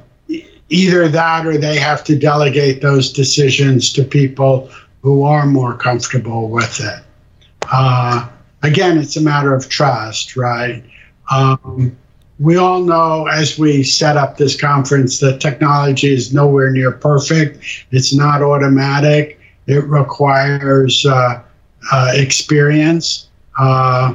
either 0.69 1.09
that 1.09 1.47
or 1.47 1.59
they 1.59 1.79
have 1.79 2.03
to 2.05 2.19
delegate 2.19 2.81
those 2.81 3.13
decisions 3.13 3.93
to 3.93 4.05
people 4.05 4.71
who 5.03 5.25
are 5.25 5.47
more 5.47 5.77
comfortable 5.77 6.49
with 6.49 6.81
it. 6.81 7.03
Uh, 7.73 8.29
again, 8.63 8.99
it's 8.99 9.17
a 9.17 9.21
matter 9.21 9.55
of 9.55 9.69
trust, 9.69 10.37
right? 10.37 10.83
Um, 11.31 11.97
we 12.39 12.57
all 12.57 12.81
know 12.81 13.27
as 13.27 13.59
we 13.59 13.83
set 13.83 14.17
up 14.17 14.37
this 14.37 14.61
conference 14.61 15.21
that 15.21 15.41
technology 15.41 16.13
is 16.13 16.33
nowhere 16.33 16.71
near 16.71 16.91
perfect. 16.91 17.65
It's 17.91 18.15
not 18.15 18.43
automatic. 18.43 19.39
It 19.67 19.85
requires 19.85 21.07
uh, 21.07 21.43
uh, 21.93 22.13
experience. 22.15 23.29
Uh, 23.59 24.15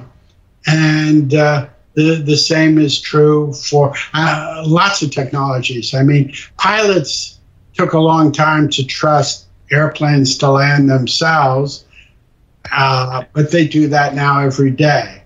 and 0.67 1.33
uh, 1.33 1.67
the, 1.95 2.21
the 2.23 2.37
same 2.37 2.77
is 2.77 2.99
true 2.99 3.53
for 3.53 3.93
uh, 4.13 4.63
lots 4.65 5.01
of 5.01 5.11
technologies. 5.11 5.93
I 5.93 6.03
mean, 6.03 6.33
pilots 6.57 7.39
took 7.73 7.93
a 7.93 7.99
long 7.99 8.31
time 8.31 8.69
to 8.69 8.85
trust 8.85 9.47
airplanes 9.71 10.37
to 10.37 10.51
land 10.51 10.89
themselves, 10.89 11.85
uh, 12.71 13.23
but 13.33 13.51
they 13.51 13.67
do 13.67 13.87
that 13.87 14.13
now 14.13 14.39
every 14.39 14.71
day. 14.71 15.23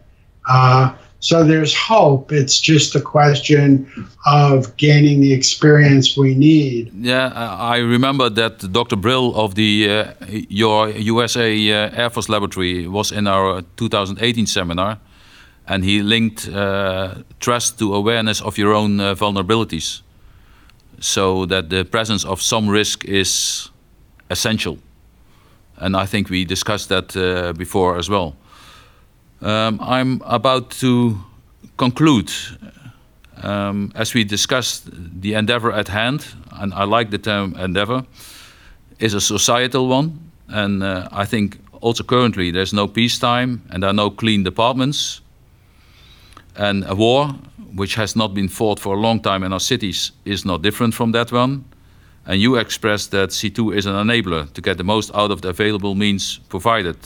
So 1.21 1.43
there's 1.43 1.75
hope. 1.75 2.31
It's 2.31 2.59
just 2.59 2.95
a 2.95 2.99
question 2.99 3.85
of 4.25 4.75
gaining 4.77 5.21
the 5.21 5.33
experience 5.33 6.17
we 6.17 6.33
need. 6.33 6.91
Yeah, 6.95 7.27
I 7.75 7.77
remember 7.77 8.27
that 8.31 8.71
Dr. 8.71 8.95
Brill 8.95 9.35
of 9.35 9.53
the 9.53 9.87
uh, 9.87 10.13
your 10.49 10.89
USA 10.89 11.53
uh, 11.53 11.91
Air 11.93 12.09
Force 12.09 12.27
Laboratory 12.27 12.87
was 12.87 13.11
in 13.11 13.27
our 13.27 13.61
2018 13.77 14.47
seminar, 14.47 14.97
and 15.67 15.83
he 15.83 16.01
linked 16.01 16.47
uh, 16.47 17.15
trust 17.39 17.79
to 17.79 17.95
awareness 17.95 18.41
of 18.41 18.57
your 18.57 18.73
own 18.73 18.99
uh, 18.99 19.15
vulnerabilities, 19.15 20.01
so 20.99 21.45
that 21.45 21.69
the 21.69 21.83
presence 21.83 22.25
of 22.25 22.41
some 22.41 22.69
risk 22.69 23.05
is 23.05 23.69
essential. 24.29 24.77
And 25.77 25.95
I 25.95 26.05
think 26.05 26.29
we 26.29 26.45
discussed 26.45 26.89
that 26.89 27.15
uh, 27.15 27.53
before 27.53 27.97
as 27.97 28.09
well. 28.09 28.35
Um, 29.41 29.79
I'm 29.81 30.21
about 30.25 30.69
to 30.79 31.17
conclude. 31.77 32.31
Um, 33.43 33.91
as 33.95 34.13
we 34.13 34.23
discussed, 34.23 34.89
the 35.21 35.33
endeavor 35.33 35.71
at 35.71 35.87
hand, 35.87 36.27
and 36.51 36.73
I 36.73 36.83
like 36.83 37.09
the 37.09 37.17
term 37.17 37.55
endeavor, 37.55 38.05
is 38.99 39.15
a 39.15 39.21
societal 39.21 39.87
one. 39.87 40.19
And 40.47 40.83
uh, 40.83 41.07
I 41.11 41.25
think 41.25 41.57
also 41.81 42.03
currently 42.03 42.51
there's 42.51 42.73
no 42.73 42.87
peacetime 42.87 43.63
and 43.71 43.81
there 43.81 43.89
are 43.89 43.93
no 43.93 44.11
clean 44.11 44.43
departments. 44.43 45.20
And 46.55 46.83
a 46.87 46.95
war, 46.95 47.29
which 47.75 47.95
has 47.95 48.15
not 48.15 48.33
been 48.33 48.49
fought 48.49 48.79
for 48.79 48.95
a 48.95 48.99
long 48.99 49.21
time 49.21 49.43
in 49.43 49.53
our 49.53 49.59
cities, 49.59 50.11
is 50.25 50.45
not 50.45 50.61
different 50.61 50.93
from 50.93 51.11
that 51.13 51.31
one. 51.31 51.63
And 52.25 52.41
you 52.41 52.55
expressed 52.55 53.11
that 53.11 53.29
C2 53.29 53.75
is 53.75 53.85
an 53.85 53.93
enabler 53.93 54.51
to 54.53 54.61
get 54.61 54.77
the 54.77 54.83
most 54.83 55.13
out 55.15 55.31
of 55.31 55.41
the 55.41 55.49
available 55.49 55.95
means 55.95 56.39
provided 56.49 56.97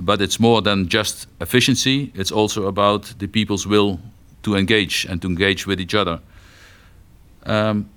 but 0.00 0.20
it's 0.20 0.40
more 0.40 0.62
than 0.62 0.88
just 0.88 1.26
efficiency. 1.40 2.12
It's 2.14 2.32
also 2.32 2.66
about 2.66 3.14
the 3.18 3.26
people's 3.26 3.66
will 3.66 4.00
to 4.42 4.56
engage 4.56 5.04
and 5.04 5.20
to 5.22 5.28
engage 5.28 5.66
with 5.66 5.80
each 5.80 5.94
other. 5.94 6.20
Um, 7.44 7.88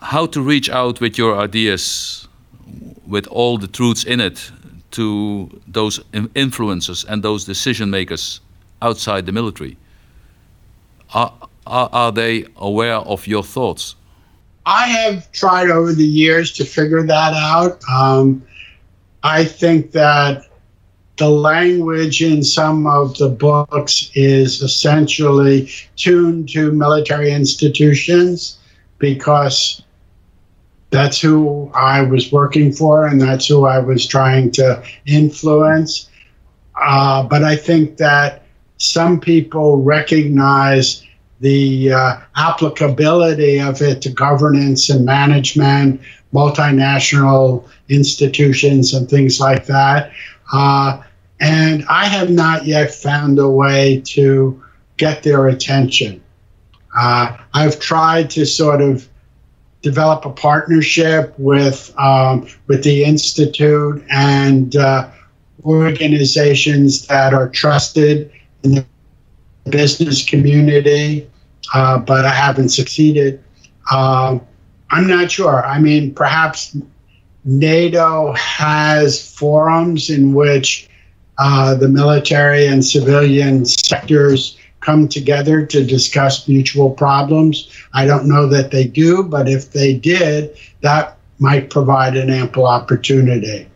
how 0.00 0.26
to 0.26 0.40
reach 0.40 0.70
out 0.70 1.00
with 1.00 1.18
your 1.18 1.36
ideas, 1.38 2.28
with 3.06 3.26
all 3.26 3.58
the 3.58 3.66
truths 3.66 4.04
in 4.04 4.20
it, 4.20 4.50
to 4.92 5.60
those 5.66 5.98
influencers 6.12 7.04
and 7.08 7.22
those 7.22 7.44
decision 7.44 7.90
makers 7.90 8.40
outside 8.82 9.26
the 9.26 9.32
military? 9.32 9.76
Are, 11.14 11.32
are, 11.66 11.88
are 11.92 12.12
they 12.12 12.46
aware 12.56 12.96
of 12.96 13.26
your 13.26 13.42
thoughts? 13.42 13.94
I 14.66 14.86
have 14.86 15.30
tried 15.32 15.70
over 15.70 15.92
the 15.92 16.04
years 16.04 16.52
to 16.52 16.64
figure 16.64 17.02
that 17.02 17.32
out. 17.34 17.80
Um, 17.90 18.42
I 19.22 19.44
think 19.44 19.92
that 19.92 20.44
the 21.16 21.28
language 21.28 22.22
in 22.22 22.42
some 22.44 22.86
of 22.86 23.16
the 23.18 23.28
books 23.28 24.10
is 24.14 24.62
essentially 24.62 25.70
tuned 25.96 26.48
to 26.50 26.70
military 26.72 27.32
institutions 27.32 28.58
because 28.98 29.82
that's 30.90 31.20
who 31.20 31.70
I 31.74 32.02
was 32.02 32.32
working 32.32 32.72
for 32.72 33.06
and 33.06 33.20
that's 33.20 33.46
who 33.46 33.66
I 33.66 33.78
was 33.78 34.06
trying 34.06 34.50
to 34.52 34.82
influence. 35.06 36.08
Uh, 36.80 37.22
but 37.24 37.44
I 37.44 37.56
think 37.56 37.96
that 37.98 38.44
some 38.78 39.20
people 39.20 39.82
recognize 39.82 41.04
the 41.40 41.92
uh, 41.92 42.16
applicability 42.36 43.60
of 43.60 43.80
it 43.82 44.02
to 44.02 44.10
governance 44.10 44.90
and 44.90 45.04
management, 45.04 46.00
multinational 46.32 47.68
institutions, 47.88 48.94
and 48.94 49.08
things 49.08 49.40
like 49.40 49.66
that. 49.66 50.12
Uh, 50.52 51.02
and 51.40 51.84
I 51.88 52.06
have 52.06 52.30
not 52.30 52.64
yet 52.64 52.92
found 52.92 53.38
a 53.38 53.48
way 53.48 54.00
to 54.06 54.62
get 54.96 55.22
their 55.22 55.46
attention. 55.48 56.20
Uh, 56.96 57.36
I've 57.54 57.78
tried 57.78 58.30
to 58.30 58.44
sort 58.44 58.80
of 58.80 59.08
develop 59.82 60.24
a 60.24 60.30
partnership 60.30 61.34
with 61.38 61.92
um, 61.98 62.48
with 62.66 62.82
the 62.84 63.04
institute 63.04 64.04
and 64.10 64.76
uh, 64.76 65.08
organizations 65.64 67.06
that 67.06 67.34
are 67.34 67.48
trusted 67.48 68.30
in 68.62 68.74
the 68.74 68.86
business 69.70 70.24
community, 70.24 71.28
uh, 71.74 71.98
but 71.98 72.24
I 72.24 72.30
haven't 72.30 72.70
succeeded. 72.70 73.42
Um, 73.92 74.40
I'm 74.90 75.06
not 75.06 75.30
sure. 75.30 75.64
I 75.64 75.78
mean, 75.78 76.14
perhaps 76.14 76.76
NATO 77.44 78.32
has 78.34 79.32
forums 79.32 80.10
in 80.10 80.34
which 80.34 80.88
uh, 81.38 81.74
the 81.74 81.88
military 81.88 82.66
and 82.66 82.84
civilian 82.84 83.64
sectors 83.64 84.57
come 84.88 85.06
together 85.06 85.66
to 85.66 85.84
discuss 85.84 86.48
mutual 86.48 86.90
problems. 86.90 87.68
I 87.92 88.06
don't 88.06 88.26
know 88.26 88.46
that 88.48 88.70
they 88.70 88.86
do, 88.86 89.22
but 89.22 89.46
if 89.46 89.72
they 89.72 89.92
did, 89.92 90.56
that 90.80 91.18
might 91.38 91.68
provide 91.68 92.16
an 92.16 92.30
ample 92.30 92.66
opportunity. 92.66 93.68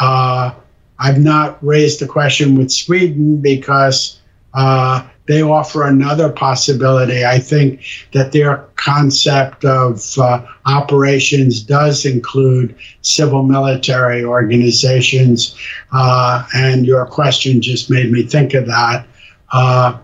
Uh, 0.00 0.54
I've 1.00 1.18
not 1.18 1.58
raised 1.60 1.98
the 1.98 2.06
question 2.06 2.56
with 2.56 2.70
Sweden 2.70 3.38
because 3.38 4.20
uh, 4.54 5.04
they 5.26 5.42
offer 5.42 5.88
another 5.88 6.30
possibility. 6.30 7.24
I 7.24 7.40
think 7.40 7.82
that 8.12 8.30
their 8.30 8.58
concept 8.76 9.64
of 9.64 10.16
uh, 10.18 10.46
operations 10.66 11.62
does 11.62 12.06
include 12.06 12.76
civil 13.02 13.42
military 13.42 14.22
organizations, 14.22 15.58
uh, 15.90 16.46
and 16.54 16.86
your 16.86 17.06
question 17.06 17.60
just 17.60 17.90
made 17.90 18.12
me 18.12 18.22
think 18.22 18.54
of 18.54 18.66
that. 18.66 19.04
Uh, 19.52 19.98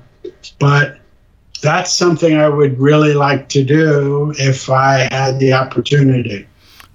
but 0.59 0.99
that's 1.63 1.93
something 1.93 2.37
I 2.37 2.49
would 2.49 2.79
really 2.79 3.15
like 3.15 3.49
to 3.51 3.65
do 3.65 4.33
if 4.39 4.71
I 4.71 5.09
had 5.11 5.39
the 5.39 5.53
opportunity. 5.53 6.47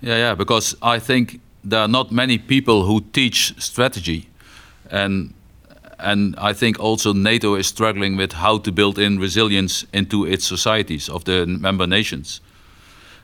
Yeah, 0.02 0.18
yeah, 0.18 0.36
because 0.36 0.76
I 0.82 1.00
think 1.00 1.39
there 1.64 1.80
are 1.80 1.88
not 1.88 2.12
many 2.12 2.38
people 2.38 2.86
who 2.86 3.02
teach 3.12 3.54
strategy, 3.58 4.30
and 4.91 5.34
and 6.00 6.36
I 6.38 6.54
think 6.54 6.80
also 6.80 7.14
NATO 7.14 7.56
is 7.56 7.68
struggling 7.68 8.18
with 8.18 8.34
how 8.34 8.58
to 8.60 8.72
build 8.72 9.00
in 9.00 9.20
resilience 9.20 9.86
into 9.93 10.26
its 10.26 10.46
societies 10.46 11.10
of 11.10 11.24
the 11.24 11.46
member 11.46 11.88
nations. 11.88 12.41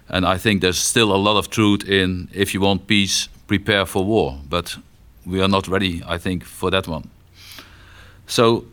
And 0.08 0.26
I 0.26 0.38
think 0.38 0.62
there's 0.62 0.80
still 0.80 1.14
a 1.14 1.18
lot 1.18 1.38
of 1.38 1.50
truth 1.50 1.88
in 1.88 2.30
if 2.34 2.54
you 2.54 2.62
want 2.62 2.88
peace, 2.88 3.30
prepare 3.48 3.86
for 3.86 4.06
war. 4.06 4.40
But 4.50 4.78
we 5.26 5.42
are 5.42 5.48
not 5.48 5.68
ready, 5.68 6.02
I 6.08 6.18
think, 6.18 6.44
for 6.44 6.72
that 6.72 6.88
one. 6.88 7.10
So 8.28 8.66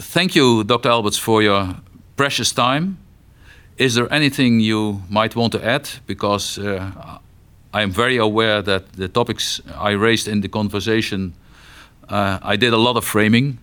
thank 0.00 0.34
you, 0.34 0.64
Dr. 0.64 0.88
Alberts, 0.88 1.18
for 1.18 1.42
your 1.42 1.76
precious 2.16 2.52
time. 2.52 2.98
Is 3.76 3.94
there 3.94 4.12
anything 4.12 4.60
you 4.60 5.02
might 5.08 5.34
want 5.34 5.52
to 5.52 5.64
add? 5.64 5.88
Because 6.06 6.58
uh, 6.58 7.18
I 7.72 7.82
am 7.82 7.90
very 7.90 8.16
aware 8.16 8.62
that 8.62 8.92
the 8.92 9.08
topics 9.08 9.60
I 9.76 9.90
raised 9.90 10.28
in 10.28 10.40
the 10.40 10.48
conversation, 10.48 11.34
uh, 12.08 12.38
I 12.42 12.56
did 12.56 12.72
a 12.72 12.76
lot 12.76 12.96
of 12.96 13.04
framing, 13.04 13.58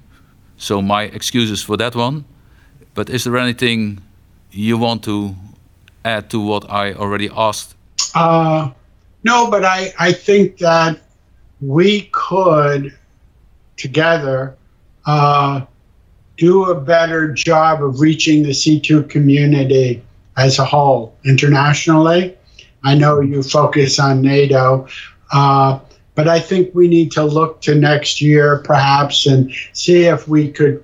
so 0.57 0.82
my 0.82 1.03
excuses 1.03 1.63
for 1.63 1.78
that 1.78 1.95
one. 1.95 2.26
But 2.93 3.09
is 3.09 3.24
there 3.24 3.38
anything 3.38 4.01
you 4.51 4.78
want 4.78 5.03
to 5.03 5.36
add 6.03 6.30
to 6.32 6.39
what 6.41 6.69
I 6.69 6.93
already 6.93 7.30
asked? 7.34 7.76
Uh, 8.13 8.72
no, 9.24 9.49
but 9.49 9.63
I, 9.63 9.93
I 9.97 10.11
think 10.11 10.57
that 10.57 10.99
we 11.61 12.09
could 12.11 12.97
together 13.78 14.57
uh, 15.05 15.61
do 16.42 16.66
a 16.72 16.82
better 16.82 17.32
job 17.32 17.84
of 17.84 18.00
reaching 18.00 18.42
the 18.42 18.50
C2 18.50 19.08
community 19.08 20.02
as 20.38 20.58
a 20.58 20.66
whole 20.66 21.16
internationally. 21.24 22.36
I 22.84 22.96
know 22.96 23.20
you 23.20 23.44
focus 23.44 24.00
on 24.00 24.24
NATO, 24.24 24.88
uh, 25.32 25.78
but 26.16 26.28
I 26.28 26.39
think 26.39 26.74
we 26.74 26.88
need 26.88 27.12
to 27.12 27.24
look 27.24 27.62
to 27.62 27.76
next 27.76 28.22
year 28.22 28.58
perhaps 28.66 29.28
and 29.28 29.54
see 29.74 30.06
if 30.06 30.28
we 30.28 30.52
could 30.52 30.84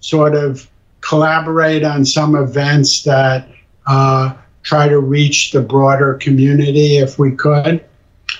sort 0.00 0.34
of 0.34 0.68
collaborate 1.02 1.84
on 1.84 2.04
some 2.04 2.34
events 2.34 3.04
that 3.04 3.48
uh, 3.86 4.34
try 4.64 4.88
to 4.88 4.98
reach 4.98 5.52
the 5.52 5.60
broader 5.60 6.14
community 6.14 6.96
if 6.96 7.16
we 7.16 7.30
could. 7.30 7.84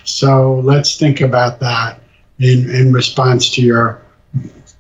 So 0.03 0.59
let's 0.65 0.99
think 0.99 1.21
about 1.21 1.61
that 1.61 2.01
in, 2.41 2.69
in 2.69 2.93
response 2.93 3.55
to 3.55 3.63
your 3.63 4.03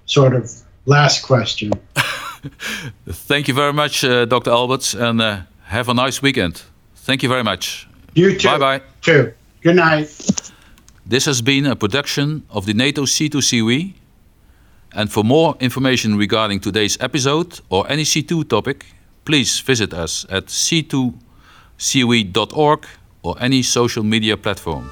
sort 0.06 0.34
of 0.34 0.65
last 0.86 1.22
question. 1.22 1.72
Thank 3.08 3.48
you 3.48 3.54
very 3.54 3.72
much, 3.72 4.04
uh, 4.04 4.24
Dr. 4.24 4.50
Alberts, 4.50 4.94
and 4.94 5.20
uh, 5.20 5.40
have 5.64 5.88
a 5.88 5.94
nice 5.94 6.22
weekend. 6.22 6.62
Thank 6.94 7.22
you 7.22 7.28
very 7.28 7.42
much. 7.44 7.88
You 8.14 8.36
too. 8.38 8.48
Bye 8.48 8.58
bye. 8.58 8.80
Too. 9.02 9.32
Good 9.62 9.76
night. 9.76 10.08
This 11.04 11.24
has 11.26 11.42
been 11.42 11.66
a 11.66 11.76
production 11.76 12.42
of 12.50 12.66
the 12.66 12.74
NATO 12.74 13.02
C2COE. 13.02 13.94
And 14.92 15.12
for 15.12 15.22
more 15.22 15.56
information 15.60 16.16
regarding 16.16 16.60
today's 16.60 16.96
episode 17.00 17.60
or 17.68 17.86
any 17.90 18.04
C2 18.04 18.48
topic, 18.48 18.86
please 19.24 19.60
visit 19.60 19.92
us 19.92 20.24
at 20.30 20.46
c2coe.org 20.46 21.12
or 23.22 23.36
any 23.40 23.62
social 23.62 24.02
media 24.02 24.36
platform. 24.36 24.90